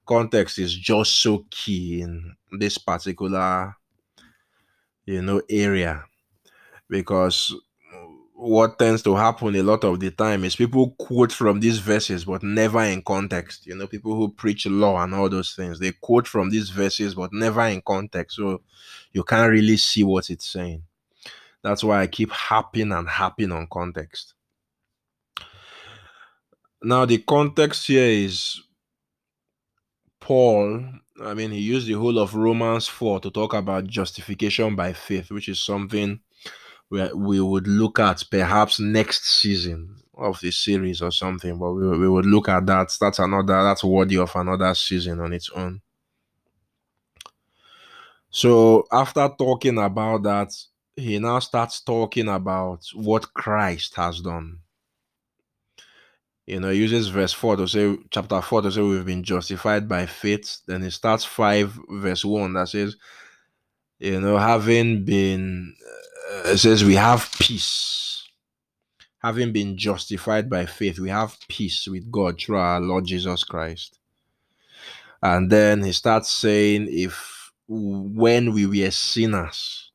context 0.06 0.60
is 0.60 0.76
just 0.76 1.22
so 1.22 1.46
key 1.50 2.02
in 2.02 2.36
this 2.60 2.78
particular, 2.78 3.76
you 5.06 5.22
know, 5.22 5.42
area 5.50 6.06
because 6.90 7.56
what 8.38 8.78
tends 8.78 9.02
to 9.02 9.15
happen 9.15 9.56
a 9.56 9.63
lot 9.63 9.84
of 9.86 10.00
the 10.00 10.12
time 10.12 10.43
is 10.43 10.58
people 10.58 10.91
quote 11.00 11.32
from 11.32 11.62
these 11.62 11.80
verses 11.80 12.26
but 12.26 12.43
never 12.43 12.84
in 12.84 13.02
context. 13.02 13.65
You 13.65 13.76
know, 13.76 13.88
people 13.88 14.13
who 14.13 14.30
preach 14.30 14.65
law 14.65 15.02
and 15.02 15.15
all 15.15 15.30
those 15.30 15.54
things, 15.54 15.80
they 15.80 15.93
quote 15.93 16.28
from 16.28 16.50
these 16.50 16.69
verses 16.69 17.15
but 17.15 17.32
never 17.32 17.62
in 17.62 17.82
context. 17.82 18.36
So 18.36 18.62
you 19.13 19.24
can't 19.24 19.50
really 19.50 19.78
see 19.78 20.04
what 20.04 20.30
it's 20.30 20.48
saying. 20.48 20.84
That's 21.63 21.84
why 21.84 22.02
I 22.02 22.08
keep 22.08 22.30
harping 22.30 22.91
and 22.91 23.08
harping 23.08 23.54
on 23.54 23.67
context. 23.71 24.34
Now, 26.84 27.06
the 27.06 27.19
context 27.19 27.88
here 27.88 28.06
is 28.06 28.62
Paul. 30.19 30.84
I 31.24 31.34
mean, 31.34 31.52
he 31.52 31.60
used 31.60 31.88
the 31.88 31.93
whole 31.93 32.19
of 32.19 32.36
Romans 32.36 32.88
4 32.88 33.21
to 33.21 33.32
talk 33.32 33.54
about 33.54 33.88
justification 33.88 34.76
by 34.76 34.91
faith, 34.91 35.32
which 35.32 35.48
is 35.48 35.60
something 35.60 36.19
we, 37.13 37.39
would 37.39 37.67
look 37.67 37.99
at 37.99 38.23
perhaps 38.29 38.79
next 38.79 39.25
season 39.25 39.95
of 40.17 40.39
the 40.39 40.51
series 40.51 41.01
or 41.01 41.12
something, 41.12 41.58
but 41.58 41.73
we, 41.73 41.97
we 41.97 42.10
would 42.10 42.25
look 42.25 42.49
at 42.49 42.65
that. 42.65 42.95
That's 42.99 43.19
another, 43.19 43.63
that's 43.63 43.84
worthy 43.84 44.17
of 44.17 44.36
another 44.36 44.73
season 44.73 45.19
on 45.19 45.34
its 45.34 45.49
own. 45.49 45.81
So 48.29 48.86
after 48.91 49.29
talking 49.38 49.77
about 49.77 50.23
that, 50.23 50.53
he 50.95 51.19
now 51.19 51.39
starts 51.39 51.81
talking 51.81 52.27
about 52.27 52.86
what 52.93 53.34
Christ 53.34 53.95
has 53.95 54.21
done. 54.21 54.60
You 56.45 56.60
know, 56.60 56.69
uses 56.69 57.08
verse 57.08 57.34
4 57.34 57.58
to 57.58 57.67
say, 57.67 57.97
chapter 58.12 58.41
4 58.41 58.63
to 58.63 58.71
say, 58.71 58.81
we've 58.81 59.05
been 59.05 59.23
justified 59.23 59.89
by 59.89 60.05
faith. 60.05 60.60
Then 60.67 60.84
he 60.84 60.91
starts 60.91 61.25
5, 61.25 61.79
verse 61.89 62.23
1 62.23 62.53
that 62.53 62.69
says, 62.69 62.95
you 63.99 64.19
know, 64.19 64.38
having 64.38 65.05
been 65.05 65.75
Uh, 66.28 66.42
it 66.46 66.58
says 66.58 66.84
we 66.84 66.96
have 66.96 67.30
peace. 67.40 68.28
Having 69.20 69.54
been 69.54 69.78
justified 69.78 70.50
by 70.50 70.66
faith, 70.66 71.00
we 71.00 71.10
have 71.10 71.38
peace 71.48 71.88
with 71.88 72.12
God 72.12 72.40
through 72.40 72.58
our 72.58 72.80
Lord 72.80 73.06
Jesus 73.06 73.44
Christ. 73.44 74.00
And 75.22 75.52
then 75.52 75.84
he 75.84 75.92
starts 75.92 76.32
saying, 76.32 76.88
if 76.90 77.52
when 77.68 78.54
we 78.54 78.66
were 78.66 78.92
sinners, 78.92 79.92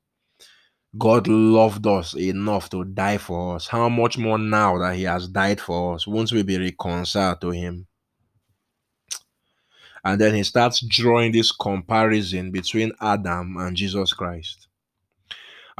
God 0.98 1.28
loved 1.28 1.86
us 1.86 2.16
enough 2.16 2.68
to 2.70 2.84
die 2.84 3.18
for 3.18 3.54
us, 3.54 3.68
how 3.68 3.88
much 3.88 4.18
more 4.18 4.38
now 4.38 4.78
that 4.78 4.96
he 4.96 5.04
has 5.04 5.28
died 5.28 5.60
for 5.60 5.94
us, 5.94 6.06
won't 6.06 6.32
we 6.32 6.42
be 6.42 6.58
reconciled 6.58 7.40
to 7.42 7.50
him? 7.50 7.86
And 10.04 10.20
then 10.20 10.34
he 10.34 10.42
starts 10.42 10.80
drawing 10.80 11.30
this 11.30 11.52
comparison 11.52 12.50
between 12.50 12.92
Adam 13.00 13.56
and 13.58 13.76
Jesus 13.76 14.12
Christ 14.12 14.69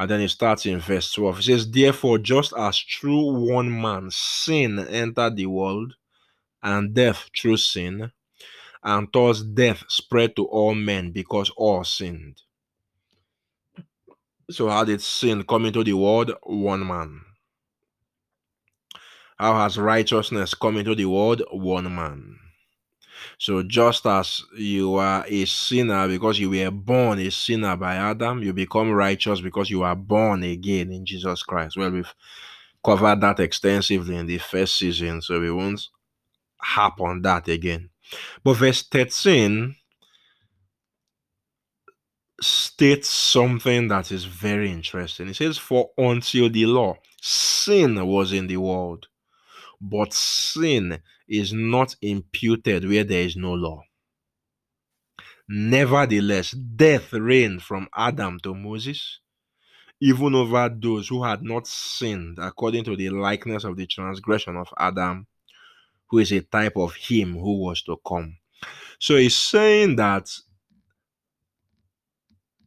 And 0.01 0.09
then 0.09 0.21
it 0.21 0.29
starts 0.29 0.65
in 0.65 0.79
verse 0.79 1.11
12. 1.11 1.39
It 1.39 1.43
says, 1.43 1.69
Therefore, 1.69 2.17
just 2.17 2.53
as 2.57 2.79
through 2.79 3.51
one 3.51 3.69
man 3.69 4.09
sin 4.09 4.79
entered 4.79 5.35
the 5.35 5.45
world, 5.45 5.93
and 6.63 6.95
death 6.95 7.29
through 7.39 7.57
sin, 7.57 8.11
and 8.81 9.07
thus 9.13 9.43
death 9.43 9.83
spread 9.89 10.35
to 10.37 10.45
all 10.45 10.73
men 10.73 11.11
because 11.11 11.51
all 11.55 11.83
sinned. 11.83 12.41
So, 14.49 14.69
how 14.69 14.85
did 14.85 15.03
sin 15.03 15.43
come 15.43 15.67
into 15.67 15.83
the 15.83 15.93
world? 15.93 16.31
One 16.41 16.87
man. 16.87 17.21
How 19.37 19.53
has 19.53 19.77
righteousness 19.77 20.55
come 20.55 20.77
into 20.77 20.95
the 20.95 21.05
world? 21.05 21.43
One 21.51 21.93
man. 21.93 22.39
So, 23.37 23.63
just 23.63 24.05
as 24.05 24.41
you 24.55 24.95
are 24.95 25.25
a 25.27 25.45
sinner 25.45 26.07
because 26.07 26.39
you 26.39 26.49
were 26.49 26.71
born 26.71 27.19
a 27.19 27.29
sinner 27.31 27.75
by 27.75 27.95
Adam, 27.95 28.41
you 28.43 28.53
become 28.53 28.91
righteous 28.91 29.41
because 29.41 29.69
you 29.69 29.83
are 29.83 29.95
born 29.95 30.43
again 30.43 30.91
in 30.91 31.05
Jesus 31.05 31.43
Christ. 31.43 31.77
Well, 31.77 31.91
we've 31.91 32.13
covered 32.83 33.21
that 33.21 33.39
extensively 33.39 34.15
in 34.15 34.27
the 34.27 34.37
first 34.39 34.77
season, 34.77 35.21
so 35.21 35.39
we 35.39 35.51
won't 35.51 35.87
harp 36.61 37.01
on 37.01 37.21
that 37.23 37.47
again. 37.47 37.89
But 38.43 38.55
verse 38.55 38.83
13 38.83 39.75
states 42.41 43.09
something 43.09 43.87
that 43.87 44.11
is 44.11 44.25
very 44.25 44.71
interesting. 44.71 45.29
It 45.29 45.35
says, 45.35 45.57
For 45.57 45.91
until 45.97 46.49
the 46.49 46.65
law, 46.65 46.95
sin 47.21 48.05
was 48.07 48.33
in 48.33 48.47
the 48.47 48.57
world, 48.57 49.07
but 49.79 50.13
sin 50.13 51.01
is 51.31 51.53
not 51.53 51.95
imputed 52.01 52.87
where 52.87 53.05
there 53.05 53.23
is 53.23 53.37
no 53.37 53.53
law. 53.53 53.81
Nevertheless, 55.47 56.51
death 56.51 57.13
reigned 57.13 57.63
from 57.63 57.87
Adam 57.95 58.37
to 58.41 58.53
Moses, 58.53 59.19
even 60.01 60.35
over 60.35 60.69
those 60.69 61.07
who 61.07 61.23
had 61.23 61.41
not 61.41 61.67
sinned 61.67 62.37
according 62.39 62.83
to 62.83 62.97
the 62.97 63.09
likeness 63.09 63.63
of 63.63 63.77
the 63.77 63.87
transgression 63.87 64.57
of 64.57 64.67
Adam, 64.77 65.25
who 66.09 66.19
is 66.19 66.33
a 66.33 66.41
type 66.41 66.75
of 66.75 66.95
him 66.95 67.33
who 67.33 67.63
was 67.63 67.81
to 67.83 67.97
come. 68.05 68.37
So 68.99 69.15
he's 69.15 69.37
saying 69.37 69.95
that 69.95 70.29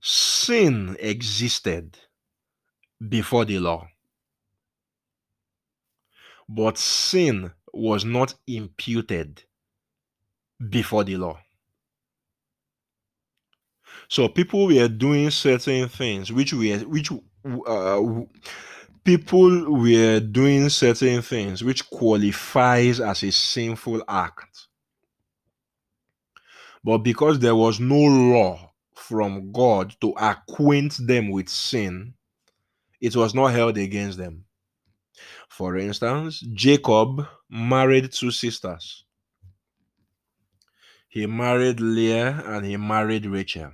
sin 0.00 0.96
existed 0.98 1.98
before 3.06 3.44
the 3.44 3.58
law, 3.58 3.88
but 6.48 6.78
sin 6.78 7.50
was 7.76 8.04
not 8.04 8.34
imputed 8.46 9.42
before 10.70 11.04
the 11.04 11.16
law. 11.16 11.38
So 14.08 14.28
people 14.28 14.66
were 14.66 14.88
doing 14.88 15.30
certain 15.30 15.88
things 15.88 16.32
which 16.32 16.52
were 16.52 16.78
which 16.78 17.10
uh, 17.66 18.00
people 19.04 19.80
were 19.80 20.20
doing 20.20 20.68
certain 20.68 21.22
things 21.22 21.64
which 21.64 21.88
qualifies 21.90 23.00
as 23.00 23.22
a 23.22 23.32
sinful 23.32 24.02
act. 24.08 24.68
But 26.82 26.98
because 26.98 27.38
there 27.38 27.54
was 27.54 27.80
no 27.80 27.96
law 27.96 28.72
from 28.94 29.52
God 29.52 29.96
to 30.00 30.14
acquaint 30.18 30.98
them 30.98 31.30
with 31.30 31.48
sin, 31.48 32.14
it 33.00 33.16
was 33.16 33.34
not 33.34 33.48
held 33.48 33.78
against 33.78 34.18
them. 34.18 34.44
For 35.48 35.76
instance, 35.76 36.40
Jacob 36.52 37.26
married 37.48 38.12
two 38.12 38.30
sisters. 38.30 39.04
He 41.08 41.26
married 41.26 41.80
Leah 41.80 42.42
and 42.46 42.66
he 42.66 42.76
married 42.76 43.26
Rachel. 43.26 43.72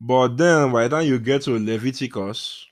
But 0.00 0.36
then 0.36 0.70
by 0.70 0.84
the 0.84 0.96
time 0.96 1.06
you 1.08 1.18
get 1.18 1.42
to 1.42 1.58
Leviticus, 1.58 2.68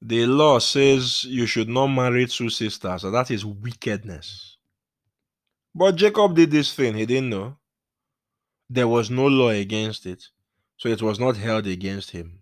the 0.00 0.24
law 0.26 0.58
says 0.60 1.24
you 1.24 1.46
should 1.46 1.68
not 1.68 1.88
marry 1.88 2.26
two 2.26 2.48
sisters, 2.48 3.04
and 3.04 3.14
that 3.14 3.30
is 3.30 3.44
wickedness. 3.44 4.56
But 5.74 5.96
Jacob 5.96 6.36
did 6.36 6.50
this 6.50 6.72
thing, 6.72 6.94
he 6.94 7.06
didn't 7.06 7.30
know. 7.30 7.56
There 8.68 8.88
was 8.88 9.10
no 9.10 9.26
law 9.26 9.50
against 9.50 10.06
it, 10.06 10.28
so 10.76 10.88
it 10.88 11.02
was 11.02 11.18
not 11.18 11.36
held 11.36 11.66
against 11.66 12.12
him. 12.12 12.39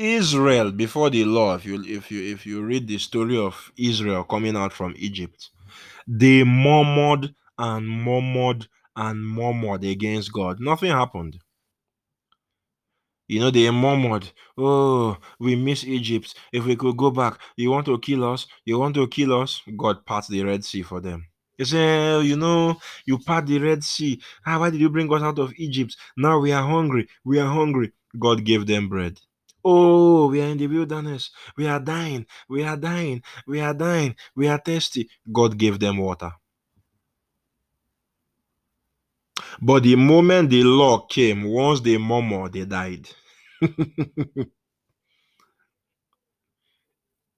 Israel 0.00 0.72
before 0.72 1.10
the 1.10 1.24
law, 1.24 1.56
if 1.56 1.66
you 1.66 1.82
if 1.82 2.10
you 2.10 2.22
if 2.32 2.46
you 2.46 2.62
read 2.62 2.88
the 2.88 2.98
story 2.98 3.36
of 3.36 3.70
Israel 3.76 4.24
coming 4.24 4.56
out 4.56 4.72
from 4.72 4.94
Egypt, 4.96 5.50
they 6.08 6.42
murmured 6.42 7.34
and 7.58 7.86
murmured 7.88 8.66
and 8.96 9.24
murmured 9.26 9.84
against 9.84 10.32
God. 10.32 10.58
Nothing 10.60 10.90
happened. 10.92 11.38
You 13.28 13.40
know, 13.40 13.50
they 13.50 13.70
murmured, 13.70 14.32
Oh, 14.58 15.18
we 15.38 15.54
miss 15.54 15.84
Egypt. 15.84 16.34
If 16.52 16.64
we 16.64 16.76
could 16.76 16.96
go 16.96 17.10
back, 17.10 17.38
you 17.56 17.70
want 17.70 17.86
to 17.86 17.98
kill 17.98 18.24
us? 18.24 18.46
You 18.64 18.78
want 18.78 18.94
to 18.96 19.06
kill 19.06 19.40
us? 19.40 19.62
God 19.76 20.04
part 20.06 20.26
the 20.28 20.42
Red 20.42 20.64
Sea 20.64 20.82
for 20.82 21.00
them. 21.00 21.26
He 21.58 21.64
said, 21.66 22.24
You 22.24 22.36
know, 22.36 22.78
you 23.04 23.18
part 23.18 23.46
the 23.46 23.58
Red 23.58 23.84
Sea. 23.84 24.20
Ah, 24.46 24.58
why 24.58 24.70
did 24.70 24.80
you 24.80 24.88
bring 24.90 25.12
us 25.12 25.22
out 25.22 25.38
of 25.38 25.52
Egypt? 25.58 25.96
Now 26.16 26.40
we 26.40 26.52
are 26.52 26.66
hungry. 26.66 27.06
We 27.24 27.38
are 27.38 27.52
hungry. 27.52 27.92
God 28.18 28.44
gave 28.44 28.66
them 28.66 28.88
bread. 28.88 29.20
Oh, 29.64 30.28
we 30.28 30.40
are 30.42 30.46
in 30.48 30.58
the 30.58 30.66
wilderness. 30.66 31.30
We 31.56 31.66
are 31.66 31.80
dying. 31.80 32.26
We 32.48 32.64
are 32.64 32.76
dying. 32.76 33.22
We 33.46 33.60
are 33.60 33.74
dying. 33.74 34.16
We 34.36 34.48
are 34.48 34.58
thirsty. 34.58 35.08
God 35.32 35.58
gave 35.58 35.78
them 35.78 35.98
water. 35.98 36.32
But 39.62 39.82
the 39.84 39.96
moment 39.96 40.50
the 40.50 40.64
law 40.64 41.06
came, 41.06 41.44
once 41.44 41.80
they 41.80 41.98
murmured, 41.98 42.52
they 42.52 42.64
died. 42.66 43.08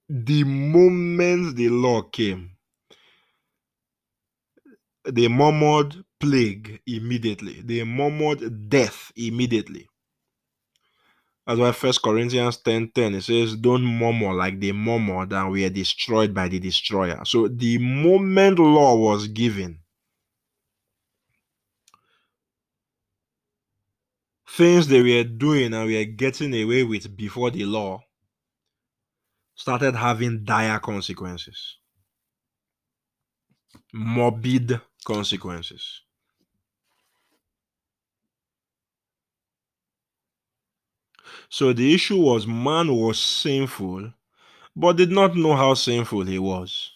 the 0.09 0.45
moment 0.45 1.57
the 1.57 1.69
law 1.69 2.03
came, 2.03 2.57
they 5.05 5.29
murmured 5.29 6.05
plague 6.21 6.81
immediately. 6.87 7.61
They 7.63 7.85
murmured 7.85 8.69
death 8.69 9.13
immediately. 9.17 9.89
That's 11.47 11.59
why 11.59 11.73
First 11.73 12.03
Corinthians 12.03 12.59
10 12.59 12.93
10 12.95 13.15
it 13.17 13.23
says, 13.23 13.57
Don't 13.57 13.85
murmur 13.85 14.33
like 14.33 14.61
they 14.61 14.73
murmur 14.73 15.27
and 15.31 15.51
we 15.51 15.65
are 15.65 15.71
destroyed 15.71 16.33
by 16.33 16.49
the 16.49 16.61
destroyer. 16.61 17.21
So 17.25 17.49
the 17.49 17.79
moment 17.79 18.59
law 18.59 18.95
was 18.97 19.27
given, 19.29 19.81
things 24.49 24.87
they 24.87 25.03
were 25.03 25.25
doing 25.25 25.75
and 25.75 25.87
we 25.87 25.97
were 25.97 26.05
getting 26.13 26.55
away 26.63 26.85
with 26.85 27.17
before 27.17 27.51
the 27.51 27.65
law 27.65 28.01
started 29.55 29.97
having 29.97 30.45
dire 30.45 30.79
consequences, 30.79 31.79
morbid 33.93 34.81
consequences. 35.05 36.03
So 41.49 41.73
the 41.73 41.95
issue 41.95 42.19
was 42.19 42.47
man 42.47 42.95
was 42.95 43.19
sinful, 43.21 44.13
but 44.75 44.97
did 44.97 45.11
not 45.11 45.37
know 45.37 45.55
how 45.55 45.75
sinful 45.75 46.25
he 46.25 46.39
was. 46.39 46.91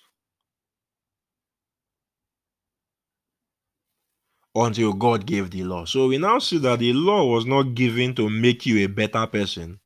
Until 4.54 4.94
God 4.94 5.26
gave 5.26 5.50
the 5.50 5.64
law. 5.64 5.84
So 5.84 6.08
we 6.08 6.16
now 6.16 6.38
see 6.38 6.58
that 6.58 6.78
the 6.78 6.92
law 6.94 7.26
was 7.26 7.44
not 7.44 7.74
given 7.74 8.14
to 8.14 8.30
make 8.30 8.64
you 8.64 8.84
a 8.84 8.86
better 8.88 9.26
person, 9.26 9.80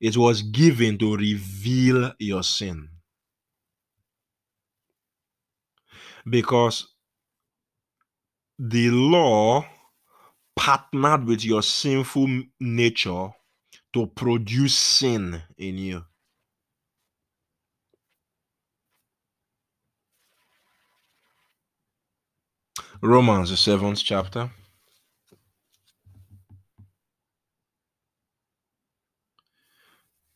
it 0.00 0.16
was 0.16 0.42
given 0.42 0.98
to 0.98 1.16
reveal 1.16 2.12
your 2.18 2.42
sin. 2.44 2.88
Because 6.28 6.86
the 8.58 8.90
law 8.90 9.66
partnered 10.54 11.24
with 11.24 11.44
your 11.44 11.62
sinful 11.62 12.28
nature 12.60 13.30
to 13.92 14.06
produce 14.06 14.76
sin 14.76 15.42
in 15.58 15.78
you. 15.78 16.04
Romans, 23.02 23.50
the 23.50 23.56
seventh 23.56 24.00
chapter. 24.02 24.50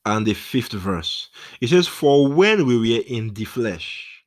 And 0.05 0.27
the 0.27 0.35
fifth 0.35 0.73
verse. 0.73 1.31
It 1.61 1.69
says, 1.69 1.89
For 1.89 2.29
when 2.33 2.65
we 2.67 2.79
were 2.79 3.03
in 3.07 3.35
the 3.35 3.45
flesh, 3.45 4.25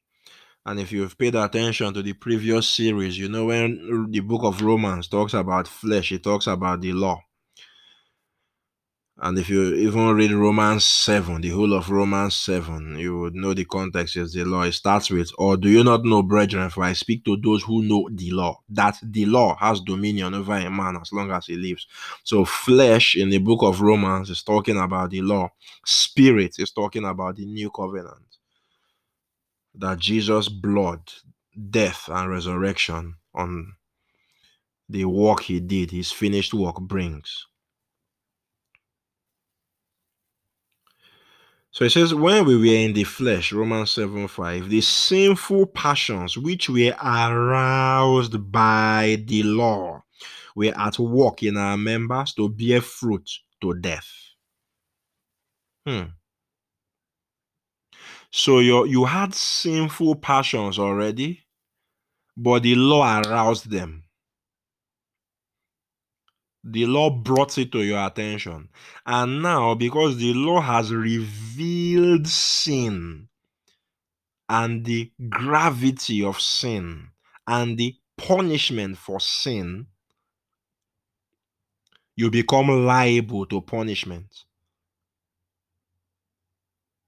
and 0.66 0.80
if 0.80 0.92
you've 0.92 1.18
paid 1.18 1.36
attention 1.36 1.94
to 1.94 2.02
the 2.02 2.14
previous 2.14 2.68
series, 2.68 3.18
you 3.18 3.30
know 3.30 3.46
when 3.46 4.08
the 4.12 4.20
book 4.20 4.44
of 4.44 4.62
Romans 4.62 5.08
talks 5.08 5.34
about 5.34 5.68
flesh, 5.68 6.12
it 6.12 6.24
talks 6.24 6.48
about 6.48 6.82
the 6.82 6.94
law. 6.94 7.22
And 9.22 9.38
if 9.38 9.50
you 9.50 9.74
even 9.76 10.16
read 10.16 10.32
Romans 10.32 10.86
7, 10.86 11.42
the 11.42 11.50
whole 11.50 11.74
of 11.74 11.90
Romans 11.90 12.36
7, 12.36 12.98
you 13.00 13.20
would 13.20 13.36
know 13.36 13.54
the 13.54 13.66
context 13.66 14.16
is 14.16 14.34
the 14.34 14.46
law. 14.46 14.64
It 14.64 14.74
starts 14.74 15.10
with, 15.10 15.32
Or 15.38 15.58
do 15.58 15.70
you 15.70 15.84
not 15.84 16.06
know, 16.06 16.24
brethren, 16.24 16.70
for 16.70 16.84
I 16.86 16.94
speak 16.94 17.26
to 17.26 17.36
those 17.36 17.64
who 17.64 17.82
know 17.84 18.10
the 18.12 18.32
law, 18.32 18.62
that 18.70 18.98
the 19.04 19.26
law 19.26 19.58
has 19.58 19.82
dominion 19.82 20.34
over 20.36 20.56
a 20.56 20.70
man 20.70 20.98
as 21.02 21.12
long 21.12 21.32
as 21.32 21.48
he 21.48 21.56
lives. 21.58 21.86
So, 22.24 22.46
flesh 22.46 23.16
in 23.16 23.30
the 23.30 23.40
book 23.40 23.62
of 23.64 23.82
Romans 23.82 24.30
is 24.30 24.44
talking 24.44 24.78
about 24.80 25.10
the 25.12 25.22
law, 25.22 25.50
spirit 25.86 26.56
is 26.60 26.72
talking 26.72 27.04
about 27.06 27.36
the 27.38 27.46
new 27.46 27.72
covenant. 27.72 28.38
That 29.76 30.00
Jesus' 30.00 30.50
blood, 30.50 31.12
death, 31.70 32.10
and 32.10 32.30
resurrection 32.32 33.16
on 33.36 33.74
the 34.90 35.06
work 35.06 35.42
he 35.42 35.60
did, 35.60 35.92
his 35.92 36.12
finished 36.12 36.54
work 36.54 36.82
brings. 36.82 37.48
So 41.72 41.86
it 41.86 41.92
says, 41.92 42.14
when 42.16 42.46
we 42.46 42.58
were 42.58 42.86
in 42.86 42.94
the 42.94 43.04
flesh, 43.04 43.52
Romans 43.54 43.92
7 43.92 44.28
5, 44.28 44.70
the 44.70 44.82
sinful 44.82 45.68
passions 45.68 46.38
which 46.38 46.68
were 46.70 46.96
aroused 47.02 48.52
by 48.52 49.24
the 49.26 49.44
law 49.44 50.04
were 50.56 50.74
at 50.76 50.98
work 50.98 51.44
in 51.44 51.58
our 51.58 51.78
members 51.78 52.34
to 52.34 52.50
bear 52.50 52.82
fruit 52.82 53.30
to 53.62 53.76
death. 53.76 54.08
Hmm. 55.86 56.04
So 58.32 58.60
you 58.60 58.86
you 58.86 59.06
had 59.06 59.34
sinful 59.34 60.16
passions 60.16 60.78
already, 60.78 61.44
but 62.36 62.64
the 62.64 62.76
law 62.76 63.22
aroused 63.22 63.70
them 63.70 64.04
the 66.64 66.86
law 66.86 67.10
brought 67.10 67.58
it 67.58 67.72
to 67.72 67.82
your 67.82 68.06
attention. 68.06 68.70
And 69.06 69.42
now, 69.42 69.76
because 69.76 70.18
the 70.18 70.34
law 70.34 70.62
has 70.62 70.94
revealed 70.94 72.28
sin 72.28 73.30
and 74.48 74.86
the 74.86 75.12
gravity 75.30 76.24
of 76.24 76.40
sin 76.40 77.10
and 77.48 77.78
the 77.78 77.96
punishment 78.18 78.98
for 78.98 79.20
sin, 79.20 79.88
you 82.16 82.30
become 82.30 82.86
liable 82.86 83.46
to 83.46 83.62
punishment 83.62 84.44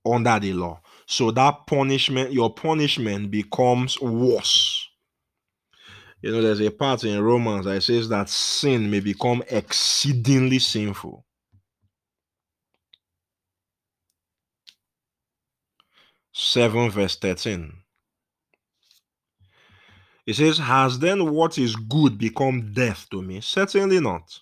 under 0.05 0.39
the 0.39 0.53
law. 0.53 0.81
So 1.05 1.31
that 1.31 1.67
punishment, 1.67 2.31
your 2.31 2.53
punishment 2.53 3.29
becomes 3.29 3.99
worse 3.99 4.87
you 6.21 6.31
know, 6.31 6.41
there's 6.41 6.61
a 6.61 6.69
part 6.69 7.03
in 7.03 7.21
Romans 7.21 7.65
that 7.65 7.81
says 7.81 8.09
that 8.09 8.29
sin 8.29 8.89
may 8.91 8.99
become 8.99 9.43
exceedingly 9.49 10.59
sinful. 10.59 11.25
Seven 16.31 16.89
verse 16.91 17.15
thirteen. 17.17 17.73
It 20.25 20.35
says, 20.35 20.59
Has 20.59 20.99
then 20.99 21.31
what 21.31 21.57
is 21.57 21.75
good 21.75 22.17
become 22.17 22.71
death 22.73 23.07
to 23.11 23.21
me? 23.21 23.41
Certainly 23.41 23.99
not. 23.99 24.39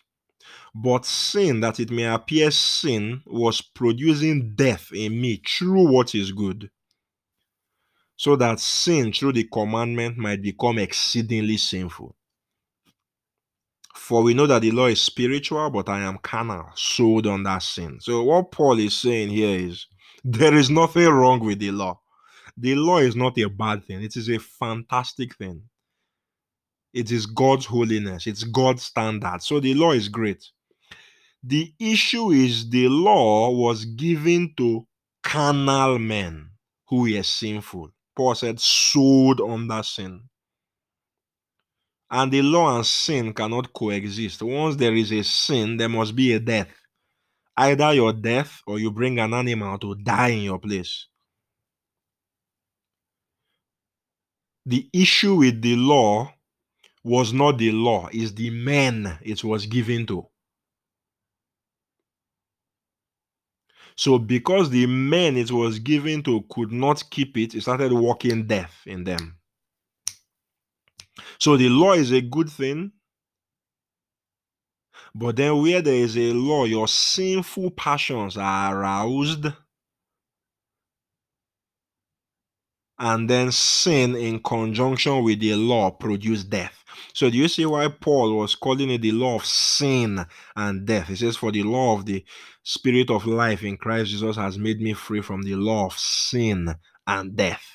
But 0.76 1.06
sin, 1.06 1.62
that 1.62 1.80
it 1.80 1.90
may 1.90 2.06
appear 2.06 2.52
sin, 2.52 3.24
was 3.26 3.62
producing 3.62 4.56
death 4.56 4.92
in 4.94 5.20
me 5.20 5.42
through 5.48 5.92
what 5.92 6.14
is 6.14 6.32
good 6.32 6.70
so 8.20 8.36
that 8.36 8.60
sin 8.60 9.14
through 9.14 9.32
the 9.32 9.46
commandment 9.46 10.18
might 10.18 10.42
become 10.42 10.78
exceedingly 10.78 11.56
sinful. 11.56 12.14
For 13.96 14.22
we 14.22 14.34
know 14.34 14.46
that 14.46 14.62
the 14.62 14.72
law 14.72 14.88
is 14.88 15.02
spiritual, 15.02 15.70
but 15.70 15.88
I 15.88 16.02
am 16.02 16.18
carnal, 16.18 16.66
sold 16.76 17.28
under 17.28 17.58
sin. 17.62 17.98
So, 18.02 18.24
what 18.24 18.52
Paul 18.52 18.78
is 18.80 18.98
saying 18.98 19.30
here 19.30 19.58
is 19.58 19.88
there 20.26 20.54
is 20.54 20.70
nothing 20.70 21.08
wrong 21.08 21.40
with 21.40 21.60
the 21.60 21.72
law. 21.72 22.02
The 22.58 22.76
law 22.76 22.98
is 22.98 23.16
not 23.16 23.38
a 23.38 23.48
bad 23.48 23.86
thing, 23.86 24.04
it 24.04 24.18
is 24.18 24.30
a 24.30 24.38
fantastic 24.38 25.38
thing. 25.38 25.62
It 26.94 27.14
is 27.14 27.26
God's 27.26 27.68
holiness, 27.68 28.28
it's 28.28 28.44
God's 28.44 28.84
standard. 28.84 29.42
So, 29.44 29.62
the 29.62 29.76
law 29.76 29.94
is 29.94 30.10
great. 30.10 30.46
The 31.42 31.74
issue 31.80 32.32
is 32.32 32.70
the 32.70 32.90
law 32.90 33.50
was 33.52 33.86
given 33.86 34.56
to 34.58 34.86
carnal 35.24 36.00
men 36.00 36.50
who 36.90 37.04
were 37.04 37.24
sinful. 37.24 37.94
Paul 38.20 38.36
said, 38.36 38.60
sold 38.60 39.40
under 39.40 39.82
sin. 39.82 40.22
And 42.12 42.30
the 42.30 42.42
law 42.42 42.76
and 42.76 42.86
sin 42.86 43.34
cannot 43.34 43.72
coexist. 43.72 44.42
Once 44.42 44.76
there 44.76 44.94
is 44.94 45.14
a 45.14 45.24
sin, 45.24 45.78
there 45.78 45.88
must 45.88 46.14
be 46.14 46.34
a 46.34 46.40
death. 46.42 46.68
Either 47.56 47.94
your 47.94 48.12
death 48.12 48.62
or 48.68 48.78
you 48.78 48.92
bring 48.92 49.20
an 49.20 49.34
animal 49.34 49.80
to 49.80 49.96
die 49.96 50.32
in 50.32 50.44
your 50.44 50.60
place. 50.60 51.08
The 54.66 54.90
issue 54.92 55.36
with 55.36 55.62
the 55.62 55.78
law 55.78 56.34
was 57.06 57.32
not 57.32 57.58
the 57.58 57.72
law, 57.72 58.10
it's 58.12 58.34
the 58.34 58.50
men 58.50 59.18
it 59.22 59.46
was 59.46 59.66
given 59.66 60.06
to. 60.08 60.29
So, 64.00 64.18
because 64.18 64.70
the 64.70 64.86
men 64.86 65.36
it 65.36 65.52
was 65.52 65.78
given 65.78 66.24
to 66.24 66.46
could 66.50 66.72
not 66.72 67.04
keep 67.10 67.38
it, 67.38 67.54
it 67.54 67.60
started 67.60 67.92
working 67.92 68.48
death 68.48 68.74
in 68.86 69.04
them. 69.04 69.36
So, 71.38 71.58
the 71.58 71.68
law 71.68 71.92
is 71.92 72.14
a 72.14 72.22
good 72.22 72.50
thing. 72.50 72.94
But 75.14 75.36
then, 75.36 75.62
where 75.62 75.82
there 75.82 75.96
is 75.96 76.18
a 76.18 76.32
law, 76.32 76.64
your 76.64 76.88
sinful 76.88 77.72
passions 77.72 78.38
are 78.38 78.74
aroused. 78.74 79.48
And 83.00 83.30
then 83.30 83.52
sin 83.52 84.16
in 84.16 84.42
conjunction 84.44 85.24
with 85.24 85.40
the 85.40 85.56
law 85.56 85.92
produced 85.92 86.50
death. 86.50 86.84
So 87.14 87.30
do 87.30 87.38
you 87.38 87.48
see 87.48 87.66
why 87.66 87.88
Paul 87.90 88.38
was 88.38 88.56
calling 88.56 88.92
it 88.92 89.02
the 89.02 89.14
law 89.14 89.36
of 89.36 89.46
sin 89.46 90.26
and 90.56 90.86
death? 90.86 91.08
He 91.08 91.16
says, 91.16 91.38
For 91.38 91.52
the 91.52 91.64
law 91.64 91.96
of 91.98 92.06
the 92.06 92.26
spirit 92.64 93.10
of 93.10 93.26
life 93.28 93.64
in 93.64 93.78
Christ 93.78 94.12
Jesus 94.12 94.36
has 94.38 94.58
made 94.58 94.82
me 94.82 94.94
free 94.94 95.22
from 95.22 95.44
the 95.44 95.56
law 95.56 95.88
of 95.88 95.98
sin 95.98 96.76
and 97.08 97.36
death. 97.36 97.66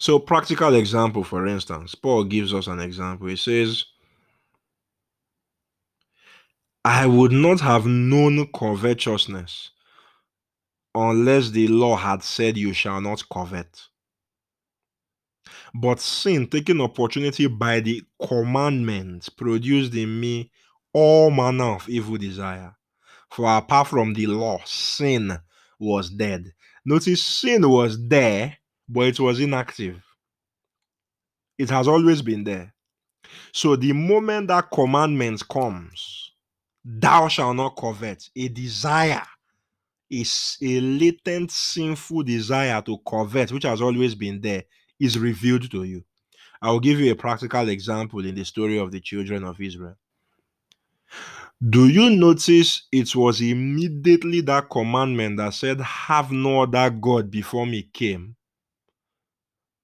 So, 0.00 0.18
practical 0.18 0.74
example, 0.74 1.24
for 1.24 1.46
instance, 1.46 1.94
Paul 1.94 2.24
gives 2.24 2.54
us 2.54 2.66
an 2.68 2.80
example. 2.80 3.28
He 3.28 3.36
says, 3.36 3.84
I 6.84 7.06
would 7.06 7.32
not 7.32 7.60
have 7.60 7.86
known 7.86 8.46
covetousness 8.52 9.70
unless 10.94 11.50
the 11.50 11.68
law 11.68 11.96
had 11.96 12.22
said, 12.22 12.56
You 12.56 12.72
shall 12.72 13.00
not 13.00 13.28
covet. 13.28 13.88
But 15.74 16.00
sin, 16.00 16.48
taking 16.48 16.80
opportunity 16.80 17.46
by 17.46 17.80
the 17.80 18.02
commandments, 18.26 19.28
produced 19.28 19.94
in 19.94 20.18
me 20.18 20.50
all 20.92 21.30
manner 21.30 21.74
of 21.74 21.88
evil 21.88 22.16
desire. 22.16 22.74
For 23.30 23.56
apart 23.56 23.88
from 23.88 24.14
the 24.14 24.26
law, 24.26 24.60
sin 24.64 25.38
was 25.78 26.10
dead. 26.10 26.52
Notice 26.84 27.22
sin 27.22 27.68
was 27.68 28.08
there, 28.08 28.56
but 28.88 29.08
it 29.08 29.20
was 29.20 29.38
inactive. 29.38 30.02
It 31.58 31.70
has 31.70 31.86
always 31.86 32.22
been 32.22 32.42
there. 32.42 32.74
So 33.52 33.76
the 33.76 33.92
moment 33.92 34.48
that 34.48 34.70
commandment 34.70 35.46
comes, 35.48 36.29
thou 36.84 37.28
shalt 37.28 37.56
not 37.56 37.76
covet, 37.76 38.28
a 38.36 38.48
desire 38.48 39.22
is 40.10 40.58
a 40.60 40.80
latent 40.80 41.50
sinful 41.50 42.24
desire 42.24 42.82
to 42.82 42.98
covet, 43.06 43.52
which 43.52 43.64
has 43.64 43.80
always 43.80 44.14
been 44.14 44.40
there, 44.40 44.64
is 44.98 45.18
revealed 45.18 45.70
to 45.70 45.84
you. 45.84 46.04
I 46.60 46.70
will 46.70 46.80
give 46.80 47.00
you 47.00 47.12
a 47.12 47.16
practical 47.16 47.68
example 47.68 48.24
in 48.24 48.34
the 48.34 48.44
story 48.44 48.78
of 48.78 48.90
the 48.90 49.00
children 49.00 49.44
of 49.44 49.60
Israel. 49.60 49.96
Do 51.68 51.88
you 51.88 52.10
notice 52.10 52.86
it 52.90 53.14
was 53.14 53.40
immediately 53.40 54.40
that 54.42 54.70
commandment 54.70 55.36
that 55.36 55.54
said, 55.54 55.80
Have 55.80 56.32
no 56.32 56.62
other 56.62 56.90
God 56.90 57.30
before 57.30 57.66
me 57.66 57.82
came, 57.92 58.36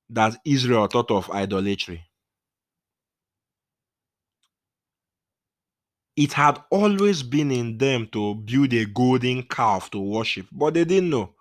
that 0.08 0.38
Israel 0.44 0.86
thought 0.86 1.10
of 1.10 1.30
idolatry? 1.30 2.02
It 6.16 6.32
had 6.32 6.62
always 6.70 7.22
been 7.22 7.50
in 7.50 7.76
them 7.78 8.08
to 8.12 8.34
build 8.34 8.72
a 8.72 8.86
golden 8.86 9.42
calf 9.42 9.90
to 9.90 9.98
worship, 9.98 10.46
but 10.50 10.74
they 10.74 10.84
didn't 10.84 11.10
know. 11.10 11.34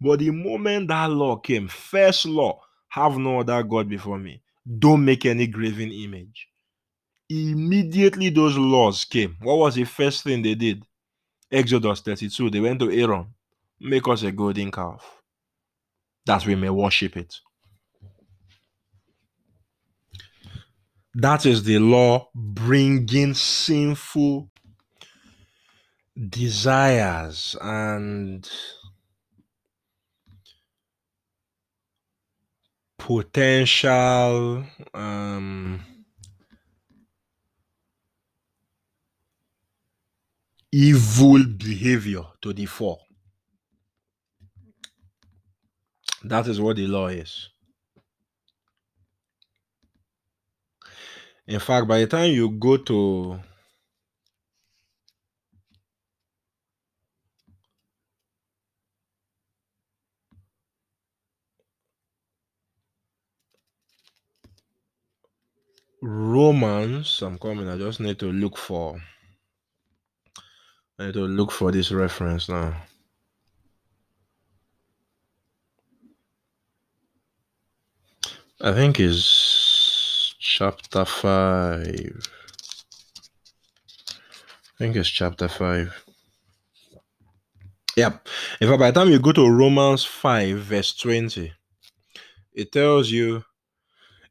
But 0.00 0.20
the 0.20 0.30
moment 0.30 0.88
that 0.88 1.10
law 1.10 1.36
came, 1.36 1.68
first 1.68 2.26
law, 2.26 2.60
have 2.88 3.18
no 3.18 3.40
other 3.40 3.62
God 3.62 3.88
before 3.88 4.18
me, 4.18 4.42
don't 4.78 5.04
make 5.04 5.26
any 5.26 5.46
graven 5.46 5.90
image. 5.90 6.48
Immediately 7.28 8.30
those 8.30 8.56
laws 8.56 9.04
came. 9.04 9.36
What 9.40 9.58
was 9.58 9.74
the 9.74 9.84
first 9.84 10.24
thing 10.24 10.42
they 10.42 10.54
did? 10.54 10.84
Exodus 11.50 12.00
32. 12.00 12.50
They 12.50 12.60
went 12.60 12.80
to 12.80 12.90
Aaron, 12.90 13.26
make 13.80 14.06
us 14.08 14.22
a 14.22 14.32
golden 14.32 14.70
calf, 14.70 15.22
that 16.26 16.46
we 16.46 16.54
may 16.54 16.70
worship 16.70 17.16
it. 17.16 17.36
That 21.14 21.44
is 21.46 21.64
the 21.64 21.78
law 21.78 22.30
bringing 22.34 23.34
sinful 23.34 24.50
desires 26.28 27.56
and 27.60 28.48
potential 32.98 34.64
um, 34.94 35.84
evil 40.72 41.44
behavior 41.58 42.22
to 42.40 42.54
the 42.54 42.66
fore. 42.66 43.00
That 46.24 46.48
is 46.48 46.60
what 46.60 46.76
the 46.76 46.86
law 46.86 47.08
is. 47.08 47.51
In 51.46 51.60
fact, 51.60 51.86
by 51.88 51.98
the 52.00 52.06
time 52.06 52.30
you 52.32 52.50
go 52.50 52.76
to 52.76 53.40
Romans, 66.02 67.22
I'm 67.22 67.38
coming. 67.38 67.68
I 67.68 67.76
just 67.78 68.00
need 68.00 68.18
to 68.18 68.32
look 68.32 68.58
for. 68.58 69.00
I 70.98 71.06
need 71.06 71.14
to 71.14 71.26
look 71.26 71.50
for 71.52 71.72
this 71.72 71.92
reference 71.92 72.48
now. 72.48 72.76
I 78.60 78.72
think 78.72 79.00
it's 79.00 79.41
chapter 80.62 81.04
five. 81.04 82.30
I 84.08 84.78
think 84.78 84.94
it's 84.94 85.08
chapter 85.08 85.48
five. 85.48 86.04
Yep. 87.96 88.28
In 88.60 88.68
fact, 88.68 88.78
by 88.78 88.92
the 88.92 89.00
time 89.00 89.10
you 89.10 89.18
go 89.18 89.32
to 89.32 89.50
Romans 89.50 90.04
5, 90.04 90.58
verse 90.58 90.94
20, 90.94 91.52
it 92.54 92.70
tells 92.70 93.10
you, 93.10 93.44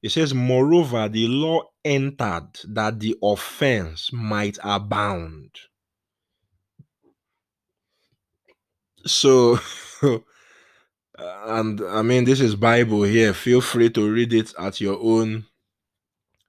it 0.01 0.11
says, 0.13 0.33
Moreover, 0.33 1.09
the 1.09 1.27
law 1.27 1.63
entered 1.83 2.47
that 2.63 3.01
the 3.01 3.17
offense 3.21 4.11
might 4.13 4.57
abound. 4.63 5.51
So, 9.05 9.59
and 11.17 11.81
I 11.81 12.01
mean, 12.03 12.23
this 12.23 12.39
is 12.39 12.55
Bible 12.55 13.03
here. 13.03 13.33
Feel 13.33 13.59
free 13.59 13.89
to 13.89 14.09
read 14.09 14.31
it 14.33 14.53
at 14.57 14.79
your 14.79 14.97
own 14.97 15.45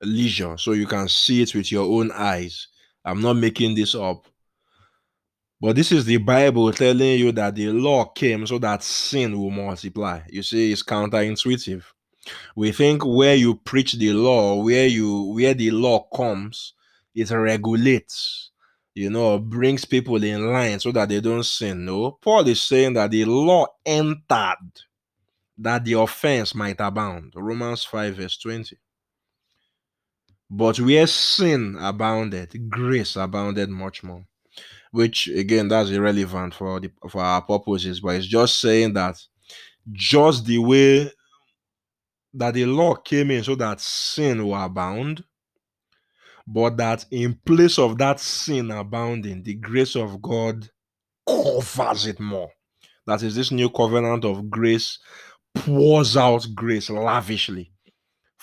leisure 0.03 0.57
so 0.59 0.73
you 0.73 0.87
can 0.87 1.09
see 1.09 1.43
it 1.43 1.55
with 1.55 1.71
your 1.71 1.85
own 1.85 2.11
eyes. 2.13 2.69
I'm 3.05 3.21
not 3.21 3.35
making 3.35 3.75
this 3.75 3.95
up. 3.95 4.27
But 5.61 5.77
this 5.77 5.93
is 5.93 6.05
the 6.05 6.17
Bible 6.17 6.73
telling 6.73 7.19
you 7.21 7.31
that 7.33 7.55
the 7.55 7.69
law 7.69 8.07
came 8.07 8.47
so 8.47 8.59
that 8.59 8.83
sin 8.83 9.39
will 9.39 9.51
multiply. 9.51 10.21
You 10.29 10.43
see, 10.43 10.73
it's 10.73 10.83
counterintuitive. 10.83 11.85
We 12.57 12.73
think 12.73 13.05
where 13.05 13.37
you 13.37 13.57
preach 13.57 13.93
the 13.95 14.13
law, 14.13 14.63
where 14.63 14.87
you 14.87 15.35
where 15.35 15.55
the 15.55 15.71
law 15.71 16.09
comes, 16.15 16.75
it 17.15 17.31
regulates, 17.31 18.51
you 18.95 19.11
know, 19.11 19.39
brings 19.39 19.85
people 19.85 20.23
in 20.23 20.53
line 20.53 20.81
so 20.81 20.93
that 20.93 21.09
they 21.09 21.21
don't 21.21 21.45
sin. 21.45 21.85
No, 21.85 22.13
Paul 22.13 22.49
is 22.49 22.63
saying 22.63 22.95
that 22.95 23.11
the 23.11 23.25
law 23.25 23.67
entered 23.85 24.83
that 25.59 25.85
the 25.85 25.95
offense 25.95 26.55
might 26.55 26.81
abound. 26.81 27.35
Romans 27.37 27.85
5, 27.85 28.17
verse 28.17 28.37
20. 28.39 28.77
But 30.55 30.79
where 30.81 31.07
sin 31.07 31.77
abounded, 31.81 32.69
grace 32.69 33.17
abounded 33.17 33.71
much 33.71 34.03
more 34.03 34.27
which 34.93 35.27
again 35.29 35.69
that's 35.69 35.89
irrelevant 35.91 36.55
for 36.55 36.79
the 36.79 36.91
for 37.09 37.23
our 37.23 37.41
purposes 37.41 38.01
but 38.01 38.15
it's 38.15 38.27
just 38.27 38.61
saying 38.61 38.93
that 38.93 39.19
just 39.91 40.45
the 40.45 40.59
way 40.59 41.11
that 42.35 42.55
the 42.55 42.67
law 42.67 42.95
came 42.95 43.31
in 43.31 43.43
so 43.43 43.55
that 43.55 43.81
sin 43.81 44.45
will 44.45 44.55
abound 44.55 45.25
but 46.47 46.77
that 46.77 47.07
in 47.11 47.35
place 47.47 47.79
of 47.79 47.97
that 47.97 48.21
sin 48.21 48.71
abounding 48.71 49.43
the 49.43 49.55
grace 49.55 49.97
of 49.97 50.21
god 50.21 50.69
covers 51.27 52.07
it 52.07 52.21
more. 52.21 52.51
That 53.07 53.23
is 53.23 53.35
this 53.35 53.51
new 53.51 53.71
covenant 53.71 54.25
of 54.25 54.51
grace 54.51 54.99
pours 55.55 56.17
out 56.17 56.47
grace 56.55 56.91
lavishly 56.91 57.72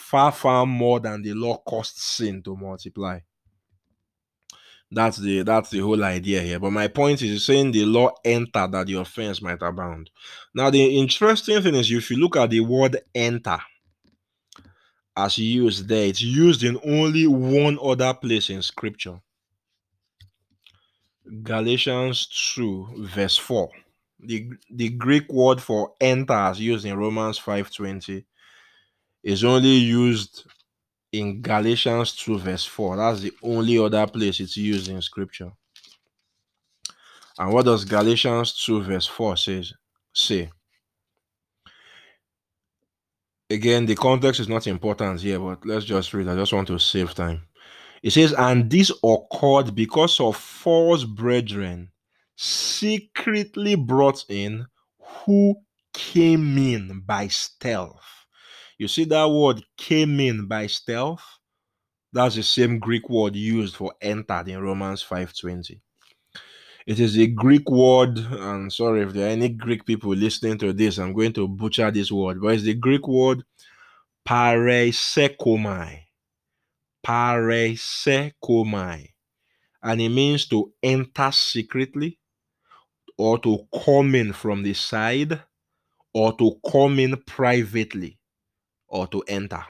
far 0.09 0.31
far 0.31 0.65
more 0.65 0.99
than 0.99 1.21
the 1.21 1.33
law 1.33 1.57
costs 1.57 2.03
sin 2.03 2.41
to 2.41 2.55
multiply 2.55 3.19
that's 4.91 5.17
the 5.17 5.43
that's 5.43 5.69
the 5.69 5.79
whole 5.79 6.03
idea 6.03 6.41
here. 6.41 6.59
But 6.59 6.71
my 6.71 6.87
point 6.87 7.21
is 7.21 7.45
saying 7.45 7.71
the 7.71 7.85
law 7.85 8.11
enter 8.25 8.67
that 8.67 8.87
the 8.87 8.95
offense 8.95 9.41
might 9.41 9.61
abound. 9.61 10.09
Now, 10.53 10.69
the 10.69 10.99
interesting 10.99 11.61
thing 11.61 11.75
is 11.75 11.91
if 11.91 12.09
you 12.09 12.17
look 12.17 12.35
at 12.35 12.49
the 12.49 12.61
word 12.61 12.97
enter 13.13 13.59
as 15.15 15.37
used 15.37 15.87
there, 15.87 16.07
it's 16.07 16.21
used 16.21 16.63
in 16.63 16.79
only 16.83 17.27
one 17.27 17.77
other 17.81 18.13
place 18.13 18.49
in 18.49 18.61
scripture. 18.63 19.19
Galatians 21.43 22.53
2, 22.55 23.05
verse 23.13 23.37
4. 23.37 23.69
The, 24.21 24.49
the 24.71 24.89
Greek 24.89 25.31
word 25.31 25.61
for 25.61 25.93
enter 26.01 26.33
as 26.33 26.59
used 26.59 26.85
in 26.85 26.97
Romans 26.97 27.39
5:20 27.39 28.25
is 29.23 29.43
only 29.43 29.69
used 29.69 30.45
in 31.11 31.41
Galatians 31.41 32.15
2, 32.15 32.39
verse 32.39 32.65
4. 32.65 32.97
That's 32.97 33.21
the 33.21 33.33
only 33.41 33.77
other 33.77 34.05
place 34.07 34.39
it's 34.39 34.57
used 34.57 34.89
in 34.89 35.01
scripture. 35.01 35.51
And 37.37 37.53
what 37.53 37.65
does 37.65 37.85
Galatians 37.85 38.63
2, 38.65 38.83
verse 38.83 39.07
4 39.07 39.37
says 39.37 39.73
say? 40.13 40.49
Again, 43.49 43.85
the 43.85 43.95
context 43.95 44.39
is 44.39 44.47
not 44.47 44.67
important 44.67 45.21
here, 45.21 45.39
but 45.39 45.65
let's 45.65 45.85
just 45.85 46.13
read. 46.13 46.27
I 46.27 46.35
just 46.35 46.53
want 46.53 46.67
to 46.67 46.77
save 46.77 47.15
time. 47.15 47.41
It 48.03 48.11
says, 48.11 48.33
And 48.33 48.69
this 48.69 48.91
occurred 49.03 49.73
because 49.73 50.19
of 50.19 50.37
false 50.37 51.03
brethren 51.03 51.91
secretly 52.35 53.75
brought 53.75 54.23
in 54.29 54.67
who 54.99 55.55
came 55.93 56.57
in 56.57 57.01
by 57.05 57.27
stealth 57.27 58.18
you 58.79 58.87
see 58.87 59.03
that 59.03 59.29
word 59.29 59.61
came 59.77 60.19
in 60.21 60.47
by 60.47 60.67
stealth? 60.67 61.21
That's 62.11 62.35
the 62.35 62.43
same 62.43 62.79
Greek 62.79 63.09
word 63.09 63.35
used 63.35 63.75
for 63.75 63.93
entered 64.01 64.47
in 64.47 64.61
Romans 64.61 65.03
5:20. 65.03 65.79
It 66.87 66.99
is 66.99 67.19
a 67.19 67.27
Greek 67.27 67.69
word, 67.69 68.17
and 68.17 68.73
sorry 68.73 69.03
if 69.03 69.13
there 69.13 69.27
are 69.27 69.31
any 69.31 69.49
Greek 69.49 69.85
people 69.85 70.11
listening 70.11 70.57
to 70.59 70.73
this, 70.73 70.97
I'm 70.97 71.13
going 71.13 71.33
to 71.33 71.47
butcher 71.47 71.91
this 71.91 72.11
word, 72.11 72.41
but 72.41 72.55
it's 72.55 72.63
the 72.63 72.73
Greek 72.73 73.07
word 73.07 73.43
pareisekomai. 74.27 75.99
Pareisekomai. 77.05 79.09
And 79.83 80.01
it 80.01 80.09
means 80.09 80.47
to 80.47 80.73
enter 80.81 81.31
secretly, 81.31 82.17
or 83.17 83.37
to 83.39 83.67
come 83.83 84.15
in 84.15 84.33
from 84.33 84.63
the 84.63 84.73
side, 84.73 85.39
or 86.13 86.35
to 86.37 86.59
come 86.71 86.99
in 86.99 87.21
privately 87.27 88.18
or 88.89 89.07
to 89.07 89.23
enter. 89.27 89.63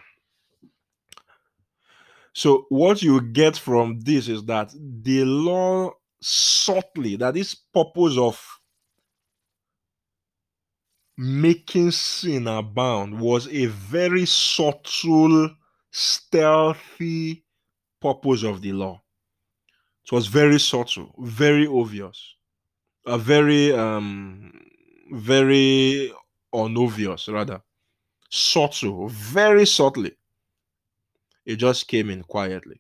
So, 2.34 2.66
what 2.70 3.02
you 3.02 3.22
get 3.22 3.58
from 3.58 4.00
this 4.00 4.28
is 4.28 4.44
that 4.46 4.72
the 4.74 5.26
law 5.26 5.92
subtly, 6.22 7.16
that 7.18 7.34
this 7.34 7.56
purpose 7.56 8.18
of 8.18 8.42
making 11.18 11.92
sin 11.92 12.48
abound 12.48 13.20
was 13.20 13.48
a 13.50 13.66
very 13.66 14.26
subtle, 14.26 15.50
stealthy 15.92 17.44
purpose 18.02 18.44
of 18.44 18.62
the 18.62 18.72
law. 18.72 19.02
It 20.06 20.12
was 20.14 20.28
very 20.28 20.60
subtle, 20.60 21.14
very 21.20 21.68
obvious, 21.68 22.36
a 23.06 23.18
very, 23.18 23.74
um, 23.74 24.54
very 25.12 26.14
unobvious, 26.54 27.28
rather 27.28 27.62
subtle, 28.30 29.10
very 29.10 29.66
subtly. 29.66 30.16
It 31.46 31.58
just 31.58 31.88
came 31.88 32.10
in 32.10 32.24
quietly. 32.24 32.80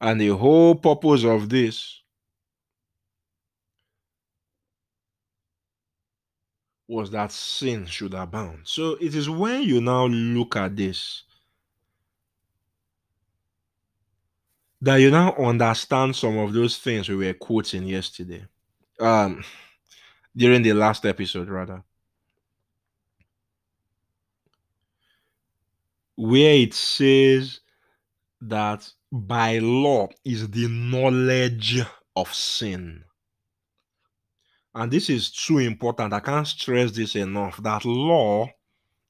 And 0.00 0.20
the 0.20 0.28
whole 0.28 0.74
purpose 0.74 1.24
of 1.24 1.48
this 1.48 2.02
was 6.88 7.10
that 7.10 7.32
sin 7.32 7.86
should 7.86 8.14
abound. 8.14 8.60
So 8.64 8.92
it 9.00 9.14
is 9.14 9.28
when 9.28 9.62
you 9.62 9.80
now 9.80 10.06
look 10.06 10.56
at 10.56 10.76
this 10.76 11.24
that 14.80 14.96
you 14.96 15.10
now 15.10 15.34
understand 15.36 16.14
some 16.14 16.38
of 16.38 16.52
those 16.52 16.78
things 16.78 17.08
we 17.08 17.16
were 17.16 17.32
quoting 17.34 17.84
yesterday. 17.84 18.44
Um, 19.00 19.42
during 20.36 20.62
the 20.62 20.72
last 20.72 21.04
episode, 21.06 21.48
rather, 21.48 21.82
where 26.16 26.54
it 26.54 26.74
says 26.74 27.60
that 28.40 28.90
by 29.12 29.58
law 29.58 30.08
is 30.24 30.48
the 30.50 30.68
knowledge 30.68 31.80
of 32.14 32.32
sin. 32.34 33.04
And 34.74 34.92
this 34.92 35.08
is 35.08 35.30
too 35.30 35.58
important. 35.58 36.12
I 36.12 36.20
can't 36.20 36.46
stress 36.46 36.92
this 36.92 37.16
enough 37.16 37.62
that 37.62 37.84
law 37.84 38.48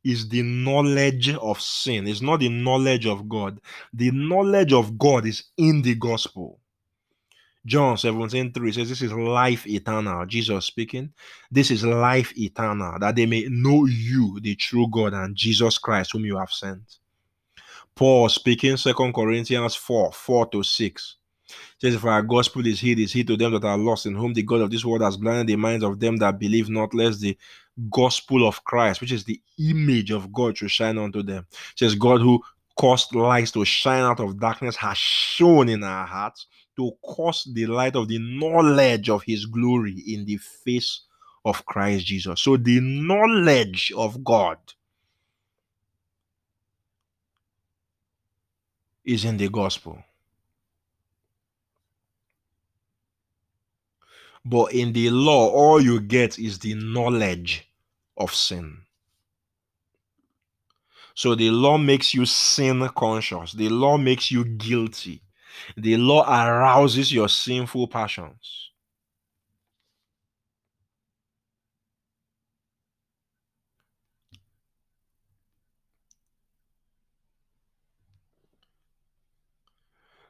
is 0.06 0.28
the 0.28 0.42
knowledge 0.42 1.34
of 1.34 1.60
sin. 1.60 2.06
It's 2.06 2.22
not 2.22 2.40
the 2.40 2.48
knowledge 2.48 3.06
of 3.06 3.28
God. 3.28 3.60
The 3.92 4.10
knowledge 4.12 4.72
of 4.72 4.96
God 4.96 5.26
is 5.26 5.44
in 5.56 5.82
the 5.82 5.96
gospel. 5.96 6.60
John 7.66 7.98
17 7.98 8.52
3 8.52 8.72
says, 8.72 8.88
This 8.88 9.02
is 9.02 9.12
life 9.12 9.66
eternal. 9.66 10.24
Jesus 10.26 10.66
speaking. 10.66 11.12
This 11.50 11.72
is 11.72 11.84
life 11.84 12.32
eternal, 12.38 12.98
that 13.00 13.16
they 13.16 13.26
may 13.26 13.46
know 13.50 13.86
you, 13.86 14.38
the 14.40 14.54
true 14.54 14.86
God, 14.88 15.14
and 15.14 15.34
Jesus 15.34 15.76
Christ, 15.76 16.12
whom 16.12 16.24
you 16.24 16.38
have 16.38 16.52
sent. 16.52 16.98
Paul 17.96 18.28
speaking, 18.28 18.76
Second 18.76 19.12
Corinthians 19.12 19.74
4 19.74 20.12
4 20.12 20.46
to 20.50 20.62
6 20.62 21.16
says, 21.80 22.04
our 22.04 22.22
gospel 22.22 22.66
is 22.66 22.80
hid, 22.80 22.98
is 22.98 23.12
hid 23.12 23.26
to 23.26 23.36
them 23.36 23.52
that 23.52 23.64
are 23.64 23.78
lost, 23.78 24.06
in 24.06 24.14
whom 24.14 24.32
the 24.32 24.42
God 24.42 24.60
of 24.60 24.70
this 24.70 24.84
world 24.84 25.02
has 25.02 25.16
blinded 25.16 25.46
the 25.48 25.56
minds 25.56 25.84
of 25.84 25.98
them 25.98 26.16
that 26.18 26.38
believe 26.38 26.68
not, 26.68 26.94
lest 26.94 27.20
the 27.20 27.36
gospel 27.90 28.46
of 28.46 28.64
Christ, 28.64 29.00
which 29.00 29.12
is 29.12 29.24
the 29.24 29.40
image 29.58 30.10
of 30.10 30.32
God, 30.32 30.58
should 30.58 30.70
shine 30.70 30.98
unto 30.98 31.22
them. 31.22 31.46
It 31.50 31.78
says, 31.78 31.94
God 31.94 32.20
who 32.20 32.42
caused 32.76 33.14
lights 33.14 33.52
to 33.52 33.64
shine 33.64 34.02
out 34.02 34.20
of 34.20 34.38
darkness 34.38 34.76
has 34.76 34.98
shone 34.98 35.68
in 35.68 35.82
our 35.82 36.06
hearts 36.06 36.46
to 36.76 36.92
cause 37.02 37.48
the 37.54 37.66
light 37.66 37.96
of 37.96 38.08
the 38.08 38.18
knowledge 38.18 39.08
of 39.08 39.22
his 39.22 39.46
glory 39.46 40.02
in 40.06 40.24
the 40.26 40.36
face 40.36 41.02
of 41.44 41.64
Christ 41.64 42.06
Jesus. 42.06 42.42
So 42.42 42.56
the 42.56 42.80
knowledge 42.80 43.92
of 43.96 44.22
God 44.22 44.58
is 49.04 49.24
in 49.24 49.36
the 49.36 49.48
gospel. 49.48 50.02
But 54.48 54.74
in 54.74 54.92
the 54.92 55.10
law, 55.10 55.48
all 55.48 55.80
you 55.80 55.98
get 55.98 56.38
is 56.38 56.60
the 56.60 56.74
knowledge 56.74 57.68
of 58.16 58.32
sin. 58.32 58.82
So 61.16 61.34
the 61.34 61.50
law 61.50 61.78
makes 61.78 62.14
you 62.14 62.26
sin 62.26 62.88
conscious, 62.94 63.52
the 63.52 63.68
law 63.68 63.98
makes 63.98 64.30
you 64.30 64.44
guilty, 64.44 65.22
the 65.76 65.96
law 65.96 66.22
arouses 66.28 67.12
your 67.12 67.28
sinful 67.28 67.88
passions. 67.88 68.65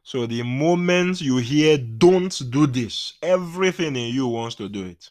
So 0.06 0.24
the 0.24 0.44
moment 0.44 1.20
you 1.20 1.38
hear, 1.38 1.76
don't 1.76 2.40
do 2.48 2.68
this, 2.68 3.14
everything 3.20 3.96
in 3.96 4.14
you 4.14 4.28
wants 4.28 4.54
to 4.54 4.68
do 4.68 4.84
it. 4.84 5.10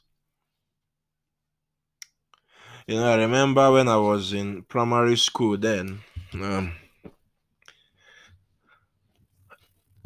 You 2.88 2.96
know, 2.96 3.12
I 3.12 3.18
remember 3.18 3.74
when 3.74 3.90
I 3.90 3.98
was 3.98 4.32
in 4.32 4.62
primary 4.64 5.18
school 5.18 5.58
then, 5.58 6.00
um, 6.36 6.72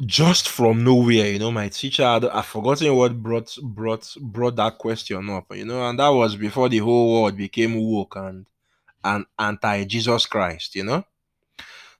just 0.04 0.48
from 0.48 0.82
nowhere, 0.82 1.30
you 1.34 1.38
know, 1.38 1.52
my 1.52 1.68
teacher 1.68 2.02
had 2.02 2.24
I've 2.24 2.46
forgotten 2.46 2.92
what 2.96 3.22
brought 3.22 3.56
brought 3.62 4.12
brought 4.20 4.56
that 4.56 4.76
question 4.76 5.30
up, 5.30 5.54
you 5.54 5.66
know, 5.66 5.88
and 5.88 6.00
that 6.00 6.08
was 6.08 6.34
before 6.34 6.68
the 6.68 6.78
whole 6.78 7.22
world 7.22 7.36
became 7.36 7.76
woke 7.76 8.16
and 8.16 8.44
and 9.04 9.24
anti-Jesus 9.38 10.26
Christ, 10.26 10.74
you 10.74 10.82
know 10.82 11.04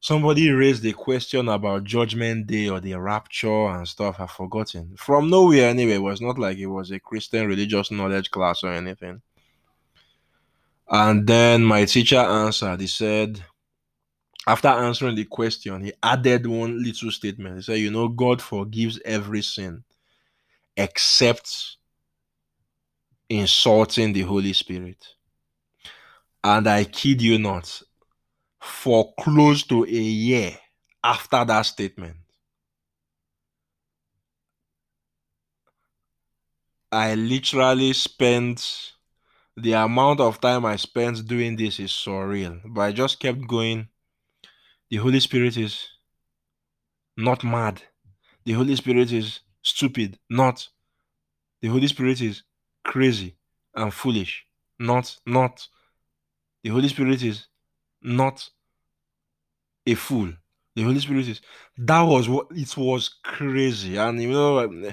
somebody 0.01 0.51
raised 0.51 0.85
a 0.87 0.93
question 0.93 1.49
about 1.49 1.85
judgment 1.85 2.47
day 2.47 2.69
or 2.69 2.81
the 2.81 2.95
rapture 2.95 3.67
and 3.67 3.87
stuff 3.87 4.19
i've 4.19 4.31
forgotten. 4.31 4.95
From 4.97 5.29
nowhere 5.29 5.69
anyway 5.69 5.95
it 5.95 6.03
was 6.03 6.23
not 6.23 6.39
like 6.39 6.57
it 6.57 6.67
was 6.67 6.91
a 6.91 6.99
christian 6.99 7.47
religious 7.47 7.91
knowledge 7.91 8.31
class 8.31 8.65
or 8.65 8.73
anything. 8.73 9.21
And 10.93 11.25
then 11.25 11.63
my 11.63 11.85
teacher 11.85 12.19
answered. 12.19 12.81
He 12.81 12.87
said 12.87 13.45
after 14.47 14.69
answering 14.69 15.17
the 15.17 15.27
question 15.27 15.85
he 15.85 15.93
added 16.03 16.47
one 16.47 16.83
little 16.83 17.11
statement. 17.11 17.57
He 17.57 17.63
said 17.63 17.79
you 17.79 17.91
know 17.91 18.09
god 18.09 18.41
forgives 18.41 18.99
every 19.05 19.43
sin 19.43 19.85
except 20.77 21.77
insulting 23.29 24.15
the 24.15 24.23
holy 24.23 24.55
spirit. 24.55 25.07
And 26.43 26.67
i 26.67 26.85
kid 26.85 27.21
you 27.21 27.39
not 27.39 27.83
for 28.61 29.13
close 29.19 29.63
to 29.65 29.85
a 29.85 29.89
year 29.89 30.57
after 31.03 31.45
that 31.45 31.63
statement. 31.63 32.17
I 36.93 37.15
literally 37.15 37.93
spent 37.93 38.93
the 39.57 39.73
amount 39.73 40.21
of 40.21 40.41
time 40.41 40.65
I 40.65 40.77
spent 40.77 41.27
doing 41.27 41.57
this 41.57 41.79
is 41.79 41.91
surreal, 41.91 42.61
but 42.65 42.81
I 42.81 42.93
just 42.93 43.21
kept 43.21 43.47
going. 43.47 43.89
The 44.91 44.97
Holy 44.97 45.21
Spirit 45.21 45.57
is 45.57 45.87
not 47.17 47.45
mad. 47.45 47.83
The 48.45 48.53
Holy 48.53 48.75
Spirit 48.75 49.13
is 49.13 49.41
stupid, 49.63 50.19
not. 50.29 50.69
The 51.63 51.69
Holy 51.69 51.87
Spirit 51.87 52.21
is 52.21 52.43
crazy 52.85 53.37
and 53.75 53.93
foolish, 53.95 54.45
not, 54.79 55.17
not. 55.27 55.69
The 56.65 56.71
Holy 56.71 56.89
Spirit 56.89 57.23
is 57.23 57.47
not 58.03 58.49
a 59.87 59.95
fool. 59.95 60.33
The 60.77 60.83
Holy 60.83 61.01
Spirit 61.01 61.29
is 61.29 61.41
that 61.79 62.03
was 62.03 62.29
what 62.29 62.47
it 62.51 62.77
was 62.77 63.09
crazy, 63.25 63.97
and 63.97 64.21
you 64.23 64.31
know, 64.31 64.93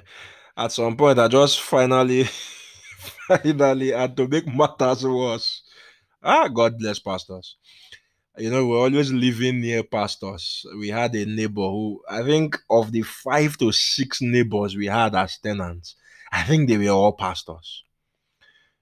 at 0.57 0.71
some 0.71 0.97
point 0.97 1.19
I 1.19 1.27
just 1.27 1.61
finally, 1.61 2.23
finally 3.27 3.91
had 3.91 4.17
to 4.17 4.27
make 4.27 4.47
matters 4.47 5.05
worse. 5.05 5.61
Ah, 6.23 6.47
God 6.47 6.77
bless 6.79 6.99
pastors. 6.99 7.57
You 8.37 8.51
know, 8.51 8.65
we're 8.67 8.79
always 8.79 9.11
living 9.11 9.61
near 9.61 9.83
pastors. 9.83 10.65
We 10.79 10.89
had 10.89 11.15
a 11.15 11.25
neighbor 11.25 11.61
who 11.61 12.01
I 12.09 12.23
think 12.23 12.57
of 12.69 12.91
the 12.91 13.03
five 13.03 13.57
to 13.57 13.71
six 13.71 14.21
neighbors 14.21 14.75
we 14.75 14.87
had 14.87 15.15
as 15.15 15.37
tenants, 15.39 15.95
I 16.31 16.43
think 16.43 16.69
they 16.69 16.77
were 16.77 16.89
all 16.89 17.13
pastors 17.13 17.83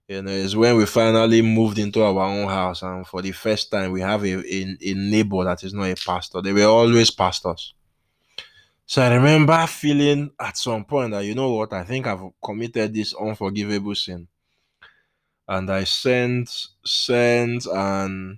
you 0.07 0.21
know, 0.21 0.31
it's 0.31 0.55
when 0.55 0.77
we 0.77 0.85
finally 0.85 1.41
moved 1.41 1.79
into 1.79 2.03
our 2.03 2.19
own 2.19 2.47
house, 2.47 2.83
and 2.83 3.07
for 3.07 3.21
the 3.21 3.31
first 3.31 3.71
time, 3.71 3.91
we 3.91 4.01
have 4.01 4.23
a, 4.23 4.33
a, 4.35 4.77
a 4.81 4.93
neighbor 4.93 5.43
that 5.43 5.63
is 5.63 5.73
not 5.73 5.85
a 5.85 5.95
pastor. 5.95 6.41
They 6.41 6.53
were 6.53 6.65
always 6.65 7.09
pastors. 7.09 7.73
So 8.85 9.01
I 9.01 9.15
remember 9.15 9.65
feeling 9.65 10.29
at 10.39 10.57
some 10.57 10.85
point 10.85 11.11
that, 11.11 11.25
you 11.25 11.33
know 11.33 11.51
what, 11.51 11.73
I 11.73 11.83
think 11.83 12.05
I've 12.05 12.21
committed 12.43 12.93
this 12.93 13.15
unforgivable 13.15 13.95
sin. 13.95 14.27
And 15.47 15.71
I 15.71 15.85
sent, 15.85 16.49
sent, 16.83 17.65
and 17.65 18.37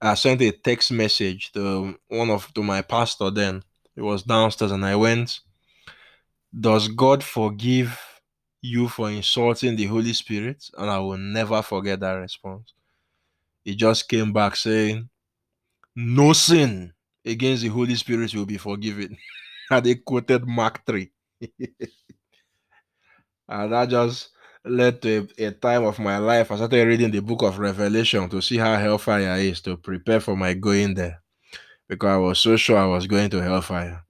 I 0.00 0.14
sent 0.14 0.40
a 0.40 0.52
text 0.52 0.90
message 0.90 1.52
to 1.52 1.98
one 2.08 2.30
of 2.30 2.52
to 2.54 2.62
my 2.62 2.80
pastor 2.80 3.30
then. 3.30 3.62
It 3.94 4.02
was 4.02 4.22
downstairs, 4.22 4.72
and 4.72 4.84
I 4.86 4.96
went, 4.96 5.40
Does 6.58 6.88
God 6.88 7.22
forgive 7.22 7.98
you 8.66 8.88
for 8.88 9.10
insulting 9.10 9.76
the 9.76 9.86
Holy 9.86 10.12
Spirit, 10.12 10.68
and 10.76 10.90
I 10.90 10.98
will 10.98 11.16
never 11.18 11.62
forget 11.62 12.00
that 12.00 12.12
response. 12.12 12.74
He 13.64 13.74
just 13.74 14.08
came 14.08 14.32
back 14.32 14.56
saying, 14.56 15.08
No 15.94 16.32
sin 16.32 16.92
against 17.24 17.62
the 17.62 17.68
Holy 17.68 17.94
Spirit 17.94 18.34
will 18.34 18.46
be 18.46 18.58
forgiven. 18.58 19.16
and 19.70 19.84
they 19.84 19.96
quoted 19.96 20.46
Mark 20.46 20.84
3. 20.86 21.10
and 23.48 23.72
that 23.72 23.88
just 23.88 24.30
led 24.64 25.00
to 25.02 25.28
a, 25.38 25.46
a, 25.46 25.50
time 25.52 25.84
of 25.84 25.98
my 25.98 26.18
life. 26.18 26.50
I 26.50 26.56
started 26.56 26.86
reading 26.86 27.10
the 27.10 27.20
book 27.20 27.42
of 27.42 27.58
Revelation 27.58 28.28
to 28.28 28.40
see 28.40 28.58
how 28.58 28.76
hellfire 28.76 29.36
is, 29.36 29.60
to 29.62 29.76
prepare 29.76 30.20
for 30.20 30.36
my 30.36 30.54
going 30.54 30.94
there. 30.94 31.22
Because 31.88 32.10
I 32.10 32.16
was 32.16 32.38
so 32.40 32.56
sure 32.56 32.78
I 32.78 32.86
was 32.86 33.06
going 33.06 33.30
to 33.30 33.42
hellfire. 33.42 34.02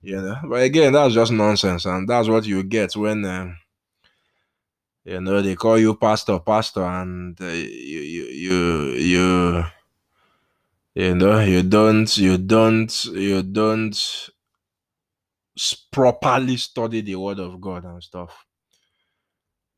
You 0.00 0.20
know, 0.22 0.36
but 0.44 0.62
again, 0.62 0.92
that's 0.92 1.14
just 1.14 1.32
nonsense, 1.32 1.84
and 1.84 2.08
that's 2.08 2.28
what 2.28 2.46
you 2.46 2.62
get 2.62 2.94
when 2.94 3.24
uh, 3.24 3.50
you 5.08 5.20
know 5.22 5.42
they 5.42 5.56
call 5.56 5.78
you 5.78 5.96
pastor 5.96 6.38
pastor 6.38 6.84
and 6.84 7.40
uh, 7.40 7.46
you, 7.46 8.00
you 8.00 8.24
you 8.26 8.90
you 8.92 9.64
you 10.94 11.14
know 11.14 11.40
you 11.40 11.62
don't 11.62 12.18
you 12.18 12.38
don't 12.38 13.04
you 13.06 13.42
don't 13.42 14.30
properly 15.92 16.56
study 16.58 17.00
the 17.00 17.16
word 17.16 17.38
of 17.40 17.60
god 17.60 17.84
and 17.84 18.02
stuff. 18.02 18.44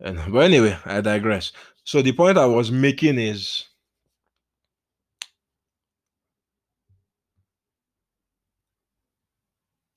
And 0.00 0.18
but 0.32 0.44
anyway 0.44 0.76
i 0.84 1.00
digress. 1.00 1.52
So 1.84 2.02
the 2.02 2.12
point 2.12 2.38
i 2.38 2.46
was 2.46 2.72
making 2.72 3.18
is 3.18 3.64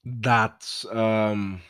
that 0.05 0.86
um 0.91 1.61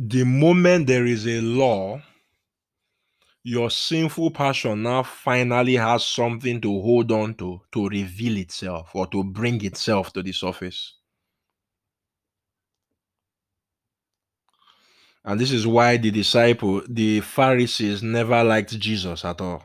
The 0.00 0.24
moment 0.24 0.86
there 0.86 1.06
is 1.06 1.26
a 1.26 1.40
law, 1.40 2.02
your 3.44 3.70
sinful 3.70 4.32
passion 4.32 4.82
now 4.84 5.02
finally 5.02 5.74
has 5.76 6.04
something 6.04 6.60
to 6.60 6.68
hold 6.82 7.12
on 7.12 7.34
to 7.36 7.62
to 7.72 7.88
reveal 7.88 8.36
itself 8.38 8.90
or 8.94 9.06
to 9.08 9.24
bring 9.24 9.64
itself 9.64 10.12
to 10.14 10.22
the 10.22 10.32
surface. 10.32 10.94
And 15.24 15.40
this 15.40 15.52
is 15.52 15.66
why 15.66 15.96
the 15.98 16.10
disciple, 16.10 16.82
the 16.88 17.20
Pharisees, 17.20 18.02
never 18.02 18.44
liked 18.44 18.78
Jesus 18.78 19.24
at 19.24 19.40
all. 19.40 19.64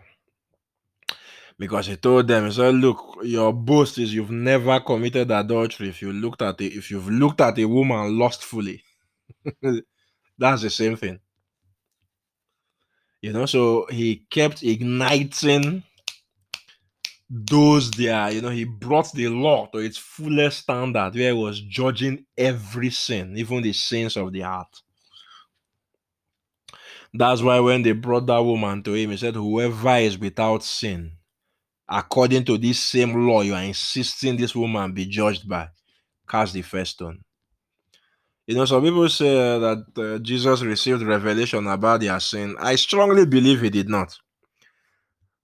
Because 1.59 1.88
he 1.88 1.97
told 1.97 2.27
them, 2.27 2.45
he 2.47 2.51
said, 2.51 2.75
Look, 2.75 3.19
your 3.23 3.53
boast 3.53 3.97
is 3.99 4.13
you've 4.13 4.31
never 4.31 4.79
committed 4.81 5.31
adultery 5.31 5.89
if 5.89 6.01
you 6.01 6.13
looked 6.13 6.41
at 6.41 6.61
it, 6.61 6.73
if 6.73 6.91
you've 6.91 7.09
looked 7.09 7.41
at 7.41 7.59
a 7.59 7.65
woman 7.65 8.17
lustfully. 8.19 8.84
That's 10.38 10.61
the 10.61 10.69
same 10.69 10.95
thing. 10.95 11.19
You 13.21 13.34
know, 13.34 13.45
so 13.45 13.88
he 13.89 14.25
kept 14.29 14.63
igniting 14.63 15.84
those 17.29 17.89
there, 17.91 18.31
you 18.31 18.41
know, 18.41 18.49
he 18.49 18.63
brought 18.63 19.11
the 19.13 19.27
law 19.27 19.65
to 19.67 19.79
its 19.79 19.97
fullest 19.97 20.59
standard 20.59 21.15
where 21.15 21.34
he 21.34 21.39
was 21.39 21.61
judging 21.61 22.25
every 22.38 22.91
sin, 22.91 23.36
even 23.38 23.61
the 23.61 23.73
sins 23.73 24.17
of 24.17 24.31
the 24.31 24.41
heart. 24.41 24.67
That's 27.13 27.41
why 27.41 27.59
when 27.59 27.81
they 27.84 27.91
brought 27.93 28.27
that 28.27 28.43
woman 28.43 28.84
to 28.84 28.93
him, 28.93 29.11
he 29.11 29.17
said, 29.17 29.36
Whoever 29.36 29.97
is 29.97 30.17
without 30.17 30.63
sin, 30.63 31.13
according 31.89 32.45
to 32.45 32.57
this 32.57 32.79
same 32.79 33.27
law 33.27 33.41
you 33.41 33.55
are 33.55 33.63
insisting 33.63 34.38
this 34.38 34.55
woman 34.55 34.93
be 34.93 35.05
judged 35.05 35.47
by, 35.47 35.69
cast 36.27 36.53
the 36.53 36.61
first 36.61 36.93
stone. 36.93 37.23
You 38.45 38.55
know, 38.55 38.65
some 38.65 38.83
people 38.83 39.07
say 39.07 39.33
that 39.59 39.85
uh, 39.97 40.19
Jesus 40.19 40.61
received 40.61 41.01
revelation 41.01 41.65
about 41.67 42.01
their 42.01 42.19
sin. 42.19 42.55
I 42.59 42.75
strongly 42.75 43.25
believe 43.25 43.61
he 43.61 43.69
did 43.69 43.87
not. 43.87 44.17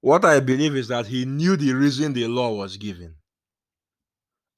What 0.01 0.25
I 0.25 0.39
believe 0.41 0.75
is 0.75 0.89
that 0.89 1.07
he 1.07 1.25
knew 1.25 1.55
the 1.55 1.73
reason 1.73 2.13
the 2.13 2.27
law 2.27 2.53
was 2.53 2.77
given. 2.77 3.15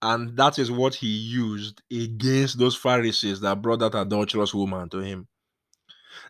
And 0.02 0.36
that 0.38 0.58
is 0.58 0.72
what 0.72 0.96
he 0.96 1.08
used 1.08 1.82
against 1.92 2.58
those 2.58 2.76
Pharisees 2.76 3.40
that 3.42 3.62
brought 3.62 3.80
that 3.80 3.96
adulterous 3.96 4.54
woman 4.54 4.90
to 4.90 5.00
him. 5.00 5.28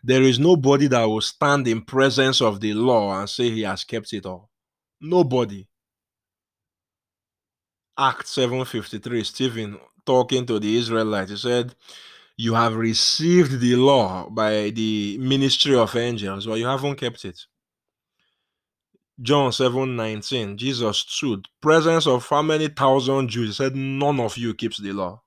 There 0.04 0.22
is 0.22 0.38
nobody 0.38 0.88
that 0.88 1.04
will 1.04 1.20
stand 1.22 1.66
in 1.66 1.82
presence 1.82 2.42
of 2.42 2.60
the 2.60 2.74
law 2.74 3.18
and 3.18 3.28
say 3.28 3.50
he 3.50 3.62
has 3.62 3.84
kept 3.84 4.12
it 4.12 4.26
all. 4.26 4.50
Nobody. 5.00 5.66
Act 7.98 8.26
753, 8.26 9.24
Stephen 9.24 9.78
talking 10.06 10.46
to 10.46 10.58
the 10.58 10.76
Israelites, 10.76 11.30
he 11.30 11.36
said, 11.36 11.74
You 12.36 12.54
have 12.54 12.74
received 12.76 13.60
the 13.60 13.76
law 13.76 14.28
by 14.30 14.70
the 14.70 15.18
ministry 15.18 15.76
of 15.76 15.96
angels, 15.96 16.46
but 16.46 16.54
you 16.58 16.66
haven't 16.66 16.96
kept 16.96 17.24
it. 17.24 17.40
John 19.20 19.52
7 19.52 19.96
19, 19.96 20.56
Jesus 20.56 20.98
stood, 20.98 21.46
presence 21.60 22.06
of 22.06 22.26
how 22.28 22.42
many 22.42 22.68
thousand 22.68 23.28
Jews? 23.28 23.48
He 23.48 23.54
said, 23.54 23.76
None 23.76 24.20
of 24.20 24.36
you 24.36 24.54
keeps 24.54 24.78
the 24.78 24.92
law. 24.92 25.22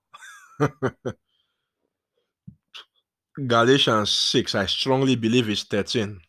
Galatians 3.47 4.09
6, 4.11 4.55
I 4.55 4.65
strongly 4.65 5.15
believe 5.15 5.49
it's 5.49 5.63
13. 5.63 6.19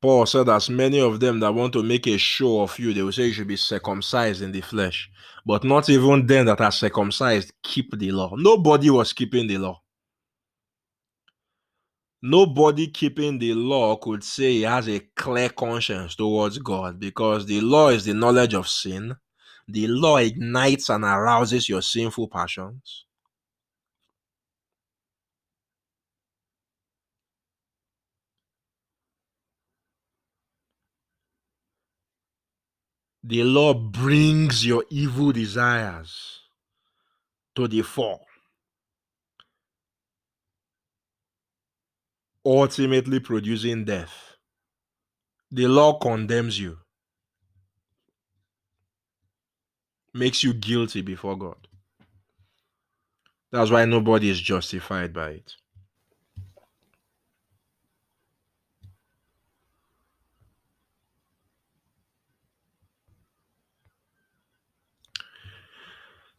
Paul 0.00 0.24
said, 0.26 0.48
As 0.48 0.70
many 0.70 1.00
of 1.00 1.20
them 1.20 1.40
that 1.40 1.54
want 1.54 1.74
to 1.74 1.82
make 1.82 2.06
a 2.06 2.16
show 2.16 2.62
of 2.62 2.78
you, 2.78 2.94
they 2.94 3.02
will 3.02 3.12
say 3.12 3.26
you 3.26 3.32
should 3.32 3.48
be 3.48 3.56
circumcised 3.56 4.40
in 4.42 4.52
the 4.52 4.62
flesh. 4.62 5.10
But 5.44 5.64
not 5.64 5.88
even 5.90 6.26
them 6.26 6.46
that 6.46 6.60
are 6.60 6.72
circumcised 6.72 7.52
keep 7.62 7.98
the 7.98 8.10
law. 8.12 8.34
Nobody 8.36 8.90
was 8.90 9.12
keeping 9.12 9.46
the 9.46 9.58
law. 9.58 9.82
Nobody 12.22 12.88
keeping 12.88 13.38
the 13.38 13.54
law 13.54 13.96
could 13.96 14.22
say 14.24 14.52
he 14.52 14.62
has 14.62 14.88
a 14.88 15.00
clear 15.16 15.48
conscience 15.48 16.14
towards 16.14 16.58
God 16.58 17.00
because 17.00 17.46
the 17.46 17.60
law 17.62 17.88
is 17.88 18.04
the 18.04 18.14
knowledge 18.14 18.54
of 18.54 18.68
sin. 18.68 19.16
The 19.68 19.86
law 19.86 20.16
ignites 20.18 20.90
and 20.90 21.04
arouses 21.04 21.68
your 21.68 21.82
sinful 21.82 22.28
passions. 22.28 23.06
The 33.22 33.44
law 33.44 33.74
brings 33.74 34.64
your 34.66 34.84
evil 34.90 35.32
desires 35.32 36.40
to 37.54 37.68
the 37.68 37.82
fore. 37.82 38.20
ultimately 42.44 43.20
producing 43.20 43.84
death. 43.84 44.36
The 45.50 45.66
law 45.66 45.98
condemns 45.98 46.58
you, 46.58 46.78
makes 50.14 50.42
you 50.42 50.54
guilty 50.54 51.02
before 51.02 51.36
God. 51.36 51.68
That's 53.50 53.70
why 53.70 53.84
nobody 53.84 54.30
is 54.30 54.40
justified 54.40 55.12
by 55.12 55.30
it. 55.30 55.54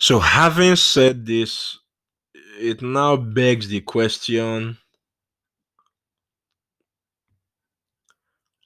So, 0.01 0.19
having 0.19 0.75
said 0.75 1.25
this, 1.25 1.77
it 2.59 2.81
now 2.81 3.15
begs 3.15 3.67
the 3.69 3.81
question 3.81 4.77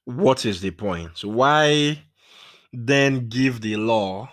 what 0.05 0.45
is 0.45 0.61
the 0.61 0.71
point? 0.71 1.23
Why 1.23 2.03
then 2.73 3.29
give 3.29 3.61
the 3.61 3.75
law 3.77 4.29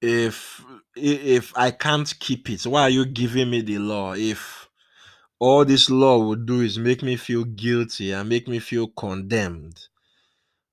if 0.00 0.64
if 0.96 1.56
I 1.56 1.70
can't 1.70 2.12
keep 2.18 2.50
it? 2.50 2.66
Why 2.66 2.82
are 2.82 2.90
you 2.90 3.04
giving 3.06 3.50
me 3.50 3.60
the 3.60 3.78
law 3.78 4.14
if 4.14 4.68
all 5.40 5.64
this 5.64 5.90
law 5.90 6.18
would 6.26 6.46
do 6.46 6.62
is 6.62 6.78
make 6.78 7.02
me 7.02 7.16
feel 7.16 7.44
guilty 7.44 8.12
and 8.12 8.28
make 8.28 8.48
me 8.48 8.58
feel 8.60 8.88
condemned? 8.88 9.78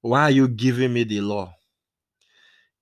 Why 0.02 0.24
are 0.24 0.32
you 0.32 0.48
giving 0.48 0.94
me 0.94 1.04
the 1.04 1.22
law? 1.22 1.54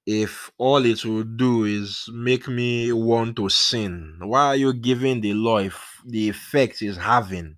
If 0.05 0.51
all 0.57 0.85
it 0.85 1.05
will 1.05 1.23
do 1.23 1.63
is 1.63 2.09
make 2.11 2.47
me 2.47 2.91
want 2.91 3.37
to 3.37 3.49
sin, 3.49 4.19
why 4.19 4.47
are 4.47 4.55
you 4.55 4.73
giving 4.73 5.21
the 5.21 5.33
law 5.33 5.59
if 5.59 6.01
the 6.05 6.29
effect 6.29 6.81
is 6.81 6.97
having 6.97 7.57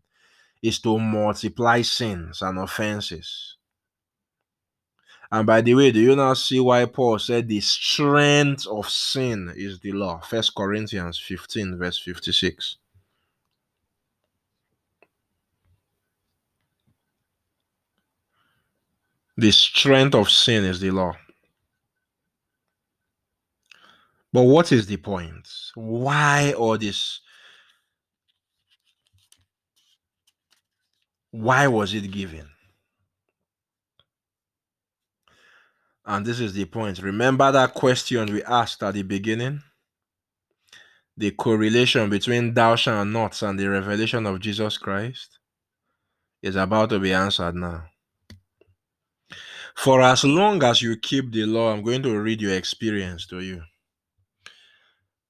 is 0.65 0.79
to 0.79 0.97
multiply 0.97 1.81
sins 1.81 2.41
and 2.41 2.57
offenses. 2.57 3.57
And 5.31 5.45
by 5.45 5.61
the 5.61 5.75
way, 5.75 5.91
do 5.91 5.99
you 5.99 6.15
now 6.15 6.33
see 6.33 6.59
why 6.59 6.85
Paul 6.85 7.19
said 7.19 7.47
the 7.47 7.59
strength 7.59 8.65
of 8.67 8.89
sin 8.89 9.51
is 9.55 9.79
the 9.79 9.91
law? 9.91 10.21
First 10.21 10.55
Corinthians 10.55 11.19
15, 11.19 11.77
verse 11.77 11.99
56. 11.99 12.77
The 19.37 19.51
strength 19.51 20.15
of 20.15 20.29
sin 20.29 20.63
is 20.63 20.79
the 20.79 20.91
law. 20.91 21.15
But 24.35 24.43
what 24.43 24.73
is 24.73 24.85
the 24.85 24.97
point? 24.97 25.47
Why 25.75 26.51
all 26.57 26.77
this 26.77 27.21
Why 31.31 31.67
was 31.67 31.93
it 31.93 32.11
given? 32.11 32.49
And 36.05 36.25
this 36.25 36.41
is 36.41 36.51
the 36.51 36.65
point. 36.65 37.01
Remember 37.01 37.49
that 37.49 37.75
question 37.75 38.33
we 38.33 38.43
asked 38.43 38.83
at 38.83 38.95
the 38.95 39.03
beginning? 39.03 39.63
The 41.15 41.31
correlation 41.31 42.09
between 42.09 42.53
thou 42.53 42.75
shalt 42.75 43.07
not 43.07 43.41
and 43.41 43.57
the 43.57 43.69
revelation 43.69 44.25
of 44.25 44.41
Jesus 44.41 44.77
Christ 44.77 45.39
is 46.41 46.57
about 46.57 46.89
to 46.89 46.99
be 46.99 47.13
answered 47.13 47.55
now. 47.55 47.85
For 49.75 50.01
as 50.01 50.25
long 50.25 50.61
as 50.61 50.81
you 50.81 50.97
keep 50.97 51.31
the 51.31 51.45
law, 51.45 51.71
I'm 51.71 51.83
going 51.83 52.03
to 52.03 52.19
read 52.19 52.41
your 52.41 52.55
experience 52.55 53.27
to 53.27 53.39
you. 53.39 53.61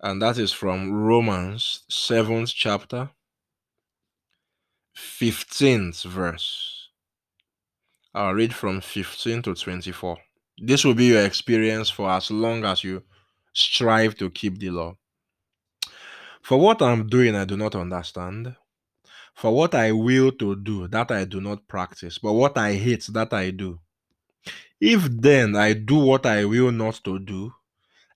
And 0.05 0.21
that 0.21 0.37
is 0.37 0.53
from 0.53 0.93
Romans 0.93 1.81
7th 1.89 2.53
chapter, 2.53 3.09
15th 4.95 6.05
verse. 6.05 6.89
I'll 8.13 8.35
read 8.35 8.53
from 8.53 8.81
15 8.81 9.41
to 9.41 9.55
24. 9.55 10.19
This 10.59 10.85
will 10.85 10.93
be 10.93 11.05
your 11.05 11.25
experience 11.25 11.89
for 11.89 12.07
as 12.11 12.29
long 12.29 12.65
as 12.65 12.83
you 12.83 13.01
strive 13.51 14.13
to 14.17 14.29
keep 14.29 14.59
the 14.59 14.69
law. 14.69 14.95
For 16.43 16.59
what 16.59 16.83
I'm 16.83 17.07
doing, 17.07 17.35
I 17.35 17.45
do 17.45 17.57
not 17.57 17.73
understand. 17.73 18.55
For 19.33 19.55
what 19.55 19.73
I 19.73 19.91
will 19.91 20.31
to 20.33 20.55
do, 20.55 20.87
that 20.87 21.09
I 21.09 21.25
do 21.25 21.41
not 21.41 21.67
practice. 21.67 22.19
But 22.19 22.33
what 22.33 22.59
I 22.59 22.73
hate, 22.73 23.07
that 23.11 23.33
I 23.33 23.49
do. 23.49 23.79
If 24.79 25.01
then 25.01 25.55
I 25.55 25.73
do 25.73 25.95
what 25.95 26.27
I 26.27 26.45
will 26.45 26.71
not 26.71 27.01
to 27.05 27.17
do, 27.17 27.53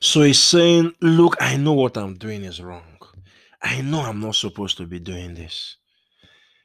So 0.00 0.22
he's 0.22 0.40
saying, 0.40 0.92
Look, 1.00 1.36
I 1.40 1.56
know 1.56 1.72
what 1.72 1.96
I'm 1.96 2.14
doing 2.14 2.44
is 2.44 2.60
wrong. 2.62 2.98
I 3.62 3.80
know 3.80 4.00
I'm 4.02 4.20
not 4.20 4.34
supposed 4.34 4.76
to 4.78 4.86
be 4.86 4.98
doing 4.98 5.34
this. 5.34 5.76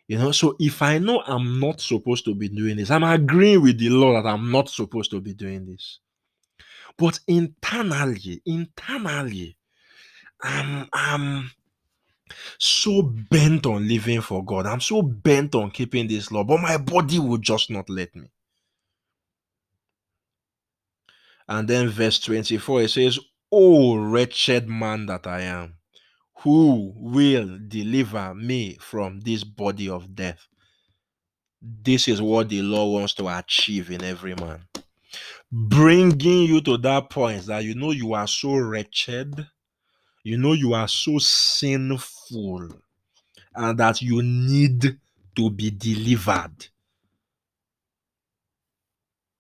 You 0.07 0.18
know, 0.18 0.32
so 0.34 0.55
if 0.59 0.82
I 0.82 0.97
know 0.97 1.24
I'm 1.26 1.59
not 1.59 1.80
supposed 1.80 2.26
to 2.26 2.36
be 2.36 2.49
doing 2.49 2.78
this, 2.78 2.91
I'm 2.91 3.03
agreeing 3.03 3.62
with 3.62 3.80
the 3.80 3.89
law 3.89 4.22
that 4.22 4.28
I'm 4.28 4.51
not 4.51 4.70
supposed 4.70 5.12
to 5.12 5.22
be 5.22 5.34
doing 5.34 5.66
this. 5.66 5.99
But 6.97 7.20
internally, 7.28 8.41
internally, 8.45 9.57
I'm 10.41 10.89
I'm 10.91 11.51
so 12.59 13.01
bent 13.01 13.66
on 13.66 13.88
living 13.88 14.22
for 14.22 14.43
God. 14.43 14.66
I'm 14.66 14.82
so 14.82 15.01
bent 15.01 15.55
on 15.55 15.72
keeping 15.72 16.07
this 16.07 16.32
law, 16.32 16.43
but 16.43 16.59
my 16.62 16.78
body 16.78 17.20
will 17.20 17.38
just 17.38 17.70
not 17.70 17.89
let 17.89 18.16
me. 18.16 18.30
And 21.47 21.67
then 21.67 21.89
verse 21.89 22.19
24 22.19 22.83
it 22.83 22.89
says, 22.89 23.19
Oh 23.51 23.97
wretched 23.97 24.69
man 24.69 25.05
that 25.07 25.27
I 25.27 25.41
am, 25.41 25.75
who 26.39 26.93
will 26.95 27.59
deliver 27.67 28.33
me 28.33 28.77
from 28.79 29.19
this 29.21 29.43
body 29.43 29.89
of 29.89 30.15
death? 30.15 30.47
This 31.61 32.07
is 32.07 32.21
what 32.21 32.49
the 32.49 32.61
law 32.61 32.91
wants 32.91 33.13
to 33.15 33.27
achieve 33.27 33.91
in 33.91 34.03
every 34.03 34.35
man. 34.35 34.65
Bringing 35.51 36.47
you 36.47 36.61
to 36.61 36.77
that 36.77 37.09
point 37.09 37.45
that 37.47 37.63
you 37.63 37.75
know 37.75 37.91
you 37.91 38.13
are 38.13 38.27
so 38.27 38.55
wretched, 38.55 39.47
you 40.23 40.37
know 40.37 40.53
you 40.53 40.73
are 40.73 40.87
so 40.87 41.19
sinful, 41.19 42.69
and 43.53 43.77
that 43.77 44.01
you 44.01 44.21
need 44.23 44.97
to 45.35 45.49
be 45.49 45.69
delivered 45.71 46.67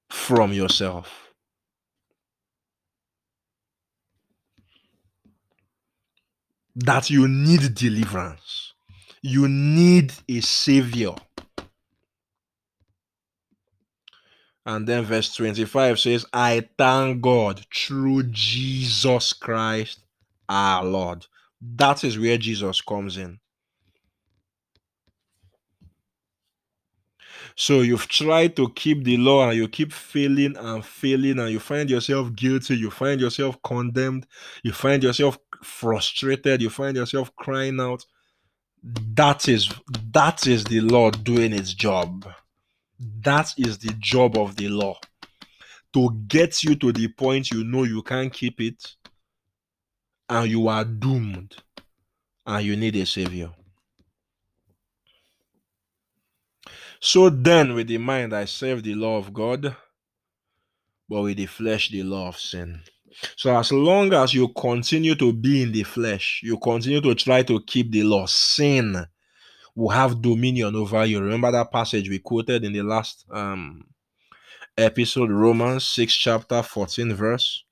from 0.09 0.53
yourself. 0.53 1.30
That 6.75 7.09
you 7.09 7.27
need 7.27 7.75
deliverance. 7.75 8.73
You 9.21 9.47
need 9.47 10.13
a 10.29 10.41
savior. 10.41 11.15
And 14.65 14.87
then 14.87 15.03
verse 15.03 15.33
25 15.35 15.99
says, 15.99 16.25
I 16.31 16.67
thank 16.77 17.21
God 17.21 17.65
through 17.73 18.23
Jesus 18.31 19.33
Christ 19.33 19.99
our 20.47 20.85
Lord. 20.85 21.25
That 21.61 22.03
is 22.03 22.17
where 22.17 22.37
Jesus 22.37 22.81
comes 22.81 23.17
in. 23.17 23.39
So 27.55 27.81
you've 27.81 28.07
tried 28.07 28.55
to 28.55 28.69
keep 28.69 29.03
the 29.03 29.17
law 29.17 29.49
and 29.49 29.57
you 29.57 29.67
keep 29.67 29.91
failing 29.91 30.55
and 30.57 30.85
failing, 30.85 31.39
and 31.39 31.51
you 31.51 31.59
find 31.59 31.89
yourself 31.89 32.33
guilty, 32.35 32.77
you 32.77 32.89
find 32.89 33.19
yourself 33.19 33.61
condemned, 33.63 34.25
you 34.63 34.71
find 34.71 35.03
yourself 35.03 35.37
frustrated, 35.63 36.61
you 36.61 36.69
find 36.69 36.95
yourself 36.95 37.35
crying 37.35 37.79
out. 37.79 38.05
That 38.83 39.47
is 39.47 39.71
that 40.11 40.47
is 40.47 40.63
the 40.63 40.81
law 40.81 41.11
doing 41.11 41.53
its 41.53 41.73
job. 41.73 42.27
That 42.99 43.53
is 43.57 43.77
the 43.77 43.93
job 43.99 44.37
of 44.37 44.55
the 44.55 44.69
law. 44.69 44.99
To 45.93 46.09
get 46.27 46.63
you 46.63 46.75
to 46.75 46.91
the 46.91 47.07
point 47.09 47.51
you 47.51 47.63
know 47.63 47.83
you 47.83 48.01
can't 48.01 48.33
keep 48.33 48.61
it 48.61 48.95
and 50.29 50.49
you 50.49 50.67
are 50.67 50.85
doomed 50.85 51.55
and 52.45 52.65
you 52.65 52.75
need 52.75 52.95
a 52.95 53.05
savior. 53.05 53.51
So 57.03 57.29
then, 57.29 57.73
with 57.73 57.87
the 57.87 57.97
mind, 57.97 58.33
I 58.33 58.45
serve 58.45 58.83
the 58.83 58.93
law 58.93 59.17
of 59.17 59.33
God, 59.33 59.75
but 61.09 61.21
with 61.23 61.37
the 61.37 61.47
flesh, 61.47 61.89
the 61.89 62.03
law 62.03 62.27
of 62.27 62.37
sin. 62.37 62.83
So, 63.35 63.55
as 63.55 63.71
long 63.71 64.13
as 64.13 64.33
you 64.33 64.49
continue 64.49 65.15
to 65.15 65.33
be 65.33 65.63
in 65.63 65.71
the 65.71 65.83
flesh, 65.83 66.41
you 66.43 66.57
continue 66.57 67.01
to 67.01 67.15
try 67.15 67.43
to 67.43 67.61
keep 67.61 67.91
the 67.91 68.03
law, 68.03 68.25
sin 68.25 69.05
will 69.75 69.89
have 69.89 70.21
dominion 70.21 70.75
over 70.75 71.05
you. 71.05 71.21
Remember 71.21 71.51
that 71.51 71.71
passage 71.71 72.09
we 72.09 72.19
quoted 72.19 72.63
in 72.63 72.73
the 72.73 72.81
last 72.81 73.25
um, 73.31 73.85
episode, 74.77 75.31
Romans 75.31 75.85
6, 75.85 76.13
chapter 76.13 76.61
14, 76.61 77.13
verse? 77.13 77.63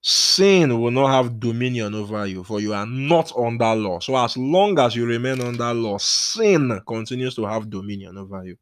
sin 0.00 0.80
will 0.80 0.90
not 0.90 1.08
have 1.08 1.40
dominion 1.40 1.94
over 1.94 2.26
you, 2.26 2.44
for 2.44 2.60
you 2.60 2.72
are 2.72 2.86
not 2.86 3.32
under 3.36 3.74
law. 3.74 3.98
So, 4.00 4.16
as 4.16 4.36
long 4.36 4.78
as 4.78 4.94
you 4.96 5.06
remain 5.06 5.40
under 5.40 5.74
law, 5.74 5.98
sin 5.98 6.80
continues 6.86 7.34
to 7.36 7.44
have 7.46 7.68
dominion 7.68 8.16
over 8.16 8.44
you. 8.44 8.56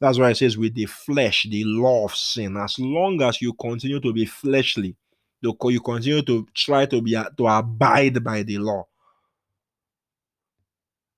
That's 0.00 0.18
why 0.18 0.30
it 0.30 0.36
says, 0.36 0.56
with 0.56 0.74
the 0.74 0.86
flesh, 0.86 1.46
the 1.50 1.64
law 1.64 2.04
of 2.04 2.14
sin. 2.14 2.56
As 2.56 2.78
long 2.78 3.20
as 3.22 3.40
you 3.40 3.52
continue 3.54 4.00
to 4.00 4.12
be 4.12 4.26
fleshly, 4.26 4.94
you 5.46 5.80
continue 5.80 6.22
to 6.22 6.46
try 6.54 6.86
to 6.86 7.00
be 7.00 7.12
to 7.12 7.46
abide 7.46 8.22
by 8.22 8.42
the 8.42 8.58
law, 8.58 8.86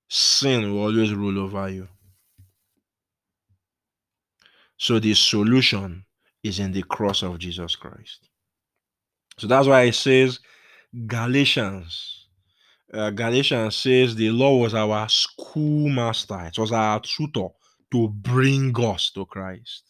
sin 0.07 0.73
will 0.73 0.83
always 0.83 1.13
rule 1.13 1.39
over 1.39 1.69
you. 1.69 1.87
So, 4.77 4.99
the 4.99 5.13
solution 5.13 6.05
is 6.43 6.59
in 6.59 6.71
the 6.71 6.83
cross 6.83 7.21
of 7.23 7.37
Jesus 7.39 7.75
Christ. 7.75 8.29
So 9.37 9.47
that's 9.47 9.67
why 9.67 9.83
it 9.83 9.95
says 9.95 10.39
Galatians. 11.07 12.27
Uh, 12.93 13.11
Galatians 13.11 13.75
says 13.75 14.15
the 14.15 14.31
law 14.31 14.57
was 14.57 14.73
our 14.73 15.07
schoolmaster, 15.07 16.45
it 16.47 16.57
was 16.57 16.71
our 16.71 16.99
tutor 16.99 17.47
to 17.91 18.07
bring 18.09 18.73
us 18.77 19.11
to 19.11 19.25
Christ. 19.25 19.88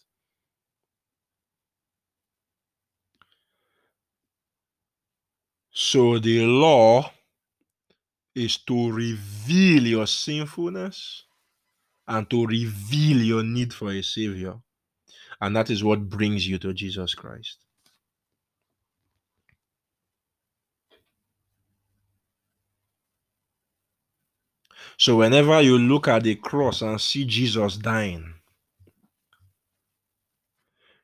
So 5.72 6.18
the 6.18 6.44
law 6.46 7.10
is 8.34 8.58
to 8.58 8.92
reveal 8.92 9.86
your 9.86 10.06
sinfulness 10.06 11.24
and 12.08 12.28
to 12.30 12.46
reveal 12.46 13.22
your 13.22 13.42
need 13.42 13.72
for 13.72 13.92
a 13.92 14.02
savior. 14.02 14.54
And 15.40 15.56
that 15.56 15.70
is 15.70 15.82
what 15.82 16.08
brings 16.08 16.46
you 16.46 16.58
to 16.58 16.72
Jesus 16.74 17.14
Christ. 17.14 17.58
So 24.98 25.16
whenever 25.16 25.62
you 25.62 25.78
look 25.78 26.08
at 26.08 26.24
the 26.24 26.34
cross 26.34 26.82
and 26.82 27.00
see 27.00 27.24
Jesus 27.24 27.76
dying, 27.76 28.34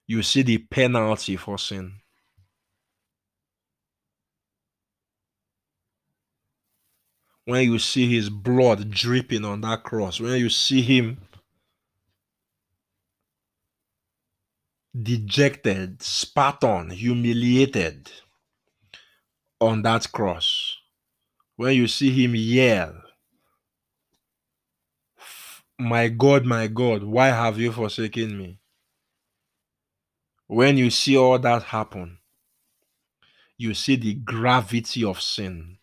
you 0.07 0.23
see 0.23 0.43
the 0.43 0.59
penalty 0.59 1.37
for 1.37 1.59
sin. 1.59 1.95
When 7.47 7.63
you 7.63 7.79
see 7.79 8.13
his 8.13 8.29
blood 8.29 8.91
dripping 8.91 9.45
on 9.45 9.61
that 9.61 9.85
cross, 9.85 10.19
when 10.19 10.37
you 10.41 10.51
see 10.51 10.83
him 10.83 11.19
dejected, 15.01 16.03
spat 16.03 16.65
on, 16.65 16.91
humiliated 16.91 18.11
on 19.61 19.83
that 19.83 20.11
cross, 20.11 20.77
when 21.55 21.77
you 21.77 21.87
see 21.87 22.11
him 22.11 22.35
yell, 22.35 23.01
my 25.79 26.09
God, 26.09 26.45
my 26.45 26.67
God, 26.67 27.05
why 27.05 27.29
have 27.29 27.59
you 27.61 27.71
forsaken 27.71 28.37
me? 28.37 28.59
When 30.49 30.77
you 30.77 30.91
see 30.91 31.17
all 31.17 31.39
that 31.39 31.63
happen, 31.63 32.19
you 33.57 33.73
see 33.73 33.95
the 33.95 34.15
gravity 34.15 35.05
of 35.05 35.21
sin. 35.21 35.79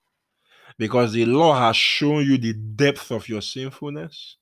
Because 0.78 1.14
the 1.14 1.26
law 1.26 1.60
has 1.60 1.76
shown 1.78 2.26
you 2.26 2.38
the 2.38 2.54
depth 2.54 3.12
of 3.12 3.30
your 3.30 3.42
sinfulness. 3.42 4.38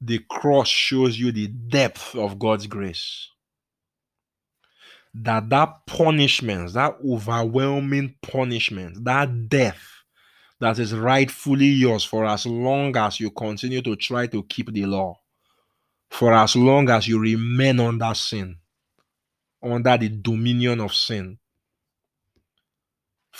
the 0.00 0.18
cross 0.30 0.68
shows 0.68 1.18
you 1.18 1.32
the 1.32 1.48
depth 1.48 2.14
of 2.16 2.38
God's 2.38 2.66
grace. 2.66 3.28
That 5.14 5.48
that 5.50 5.86
punishment, 5.86 6.72
that 6.74 6.96
overwhelming 7.06 8.16
punishment, 8.22 9.04
that 9.04 9.48
death 9.48 9.82
that 10.60 10.78
is 10.78 10.94
rightfully 10.94 11.66
yours 11.66 12.04
for 12.04 12.24
as 12.26 12.46
long 12.46 12.96
as 12.96 13.20
you 13.20 13.30
continue 13.30 13.82
to 13.82 13.96
try 13.96 14.26
to 14.28 14.42
keep 14.44 14.72
the 14.72 14.86
law, 14.86 15.20
for 16.10 16.32
as 16.34 16.56
long 16.56 16.90
as 16.90 17.08
you 17.08 17.18
remain 17.20 17.80
under 17.80 18.14
sin, 18.14 18.58
under 19.62 19.96
the 19.98 20.08
dominion 20.08 20.80
of 20.80 20.94
sin, 20.94 21.38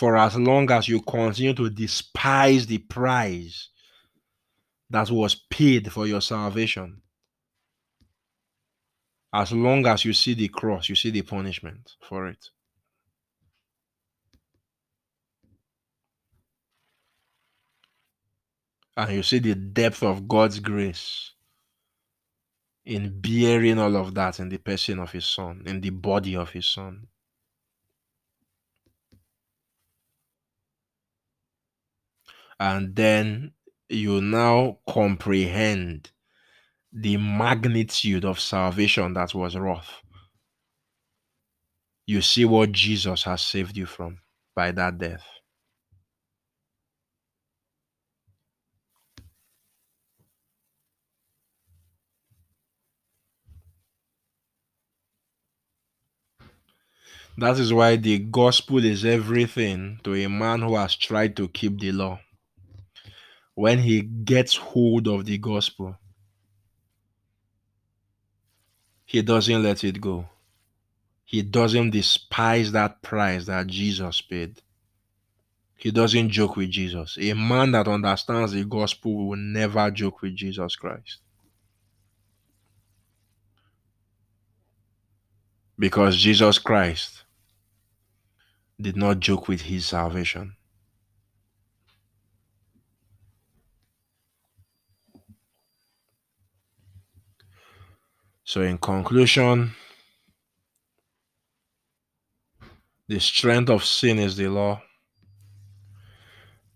for 0.02 0.16
as 0.16 0.36
long 0.36 0.68
as 0.72 0.88
you 0.88 1.00
continue 1.00 1.54
to 1.54 1.70
despise 1.70 2.66
the 2.66 2.78
price 2.78 3.68
that 4.90 5.08
was 5.12 5.36
paid 5.48 5.92
for 5.92 6.08
your 6.08 6.20
salvation. 6.20 7.00
As 9.32 9.52
long 9.52 9.86
as 9.86 10.04
you 10.04 10.12
see 10.12 10.34
the 10.34 10.48
cross, 10.48 10.88
you 10.88 10.96
see 10.96 11.10
the 11.10 11.22
punishment 11.22 11.92
for 12.00 12.26
it. 12.26 12.48
And 18.96 19.12
you 19.12 19.22
see 19.22 19.38
the 19.38 19.54
depth 19.54 20.02
of 20.02 20.26
God's 20.26 20.58
grace 20.58 21.30
in 22.84 23.20
bearing 23.20 23.78
all 23.78 23.96
of 23.96 24.14
that 24.14 24.40
in 24.40 24.48
the 24.48 24.58
person 24.58 24.98
of 24.98 25.12
His 25.12 25.26
Son, 25.26 25.62
in 25.64 25.80
the 25.80 25.90
body 25.90 26.34
of 26.34 26.50
His 26.50 26.66
Son. 26.66 27.06
And 32.62 32.94
then 32.94 33.54
you 33.88 34.20
now 34.20 34.78
comprehend 34.88 36.12
the 36.92 37.16
magnitude 37.16 38.24
of 38.24 38.38
salvation 38.38 39.14
that 39.14 39.34
was 39.34 39.56
wrought. 39.56 39.88
You 42.06 42.22
see 42.22 42.44
what 42.44 42.70
Jesus 42.70 43.24
has 43.24 43.42
saved 43.42 43.76
you 43.76 43.86
from 43.86 44.18
by 44.54 44.70
that 44.70 44.96
death. 44.98 45.24
That 57.36 57.58
is 57.58 57.74
why 57.74 57.96
the 57.96 58.20
gospel 58.20 58.82
is 58.84 59.04
everything 59.04 60.00
to 60.04 60.14
a 60.14 60.28
man 60.28 60.62
who 60.62 60.76
has 60.76 60.96
tried 60.96 61.36
to 61.36 61.48
keep 61.48 61.78
the 61.80 61.92
law. 61.92 62.20
When 63.54 63.78
he 63.78 64.02
gets 64.02 64.56
hold 64.56 65.08
of 65.08 65.24
the 65.26 65.38
gospel, 65.38 65.96
he 69.04 69.20
doesn't 69.20 69.62
let 69.62 69.84
it 69.84 70.00
go. 70.00 70.26
He 71.24 71.42
doesn't 71.42 71.90
despise 71.90 72.72
that 72.72 73.02
price 73.02 73.46
that 73.46 73.66
Jesus 73.66 74.20
paid. 74.20 74.60
He 75.76 75.90
doesn't 75.90 76.30
joke 76.30 76.56
with 76.56 76.70
Jesus. 76.70 77.18
A 77.20 77.32
man 77.34 77.72
that 77.72 77.88
understands 77.88 78.52
the 78.52 78.64
gospel 78.64 79.28
will 79.28 79.36
never 79.36 79.90
joke 79.90 80.22
with 80.22 80.36
Jesus 80.36 80.76
Christ. 80.76 81.18
Because 85.78 86.16
Jesus 86.16 86.58
Christ 86.58 87.24
did 88.80 88.96
not 88.96 89.20
joke 89.20 89.48
with 89.48 89.62
his 89.62 89.86
salvation. 89.86 90.54
So, 98.52 98.60
in 98.60 98.76
conclusion, 98.76 99.72
the 103.08 103.18
strength 103.18 103.70
of 103.70 103.82
sin 103.82 104.18
is 104.18 104.36
the 104.36 104.48
law. 104.48 104.82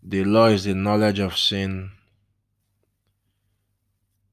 The 0.03 0.25
law 0.25 0.47
is 0.47 0.65
the 0.65 0.75
knowledge 0.75 1.19
of 1.19 1.37
sin. 1.37 1.91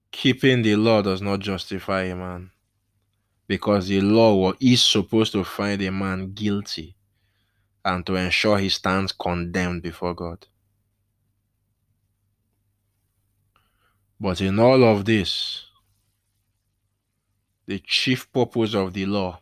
Keeping 0.09 0.61
the 0.61 0.77
law 0.77 1.01
does 1.01 1.21
not 1.21 1.41
justify 1.41 2.03
a 2.03 2.15
man 2.15 2.51
because 3.45 3.89
the 3.89 3.99
law 3.99 4.53
is 4.61 4.81
supposed 4.81 5.33
to 5.33 5.43
find 5.43 5.81
a 5.81 5.91
man 5.91 6.31
guilty 6.31 6.95
and 7.83 8.05
to 8.05 8.15
ensure 8.15 8.57
he 8.57 8.69
stands 8.69 9.11
condemned 9.11 9.81
before 9.81 10.13
God. 10.13 10.47
But 14.17 14.39
in 14.39 14.57
all 14.59 14.81
of 14.85 15.03
this, 15.03 15.65
the 17.65 17.79
chief 17.79 18.31
purpose 18.31 18.73
of 18.73 18.93
the 18.93 19.05
law 19.05 19.39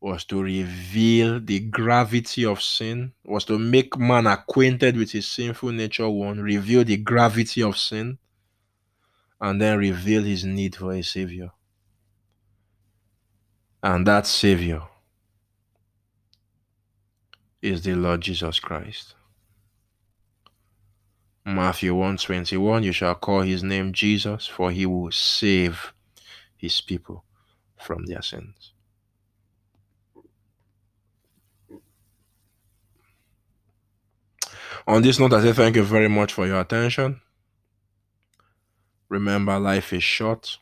was 0.00 0.24
to 0.24 0.42
reveal 0.42 1.38
the 1.40 1.60
gravity 1.60 2.44
of 2.44 2.62
sin, 2.62 3.12
was 3.24 3.44
to 3.44 3.58
make 3.58 3.98
man 3.98 4.26
acquainted 4.26 4.96
with 4.96 5.12
his 5.12 5.26
sinful 5.28 5.72
nature, 5.72 6.08
one, 6.08 6.40
reveal 6.40 6.82
the 6.84 6.96
gravity 6.96 7.62
of 7.62 7.76
sin, 7.76 8.18
and 9.40 9.60
then 9.60 9.78
reveal 9.78 10.22
his 10.22 10.44
need 10.44 10.74
for 10.74 10.94
a 10.94 11.02
savior. 11.02 11.50
And 13.82 14.06
that 14.06 14.26
savior 14.26 14.82
is 17.60 17.82
the 17.82 17.94
Lord 17.94 18.22
Jesus 18.22 18.58
Christ. 18.58 19.14
Matthew 21.44 21.94
121 21.94 22.82
You 22.82 22.92
shall 22.92 23.14
call 23.14 23.40
his 23.40 23.62
name 23.62 23.92
Jesus, 23.92 24.46
for 24.46 24.70
he 24.70 24.86
will 24.86 25.10
save 25.10 25.92
his 26.60 26.80
people 26.80 27.24
from 27.78 28.06
their 28.06 28.22
sins. 28.22 28.72
On 34.86 35.02
this 35.02 35.18
note, 35.18 35.32
I 35.34 35.42
say 35.42 35.52
thank 35.52 35.76
you 35.76 35.82
very 35.84 36.08
much 36.08 36.32
for 36.32 36.46
your 36.46 36.60
attention. 36.60 37.20
Remember, 39.08 39.58
life 39.58 39.92
is 39.92 40.02
short. 40.02 40.58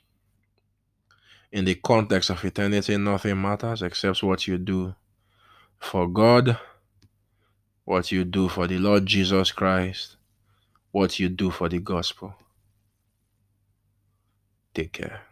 In 1.52 1.64
the 1.64 1.76
context 1.76 2.30
of 2.30 2.44
eternity, 2.44 2.96
nothing 2.98 3.40
matters 3.40 3.82
except 3.82 4.22
what 4.22 4.46
you 4.46 4.58
do 4.58 4.94
for 5.78 6.08
God, 6.08 6.58
what 7.84 8.12
you 8.12 8.24
do 8.24 8.48
for 8.48 8.66
the 8.66 8.78
Lord 8.78 9.06
Jesus 9.06 9.52
Christ, 9.52 10.16
what 10.92 11.18
you 11.18 11.28
do 11.28 11.50
for 11.50 11.68
the 11.68 11.78
gospel. 11.80 12.34
Take 14.74 14.92
care. 14.92 15.27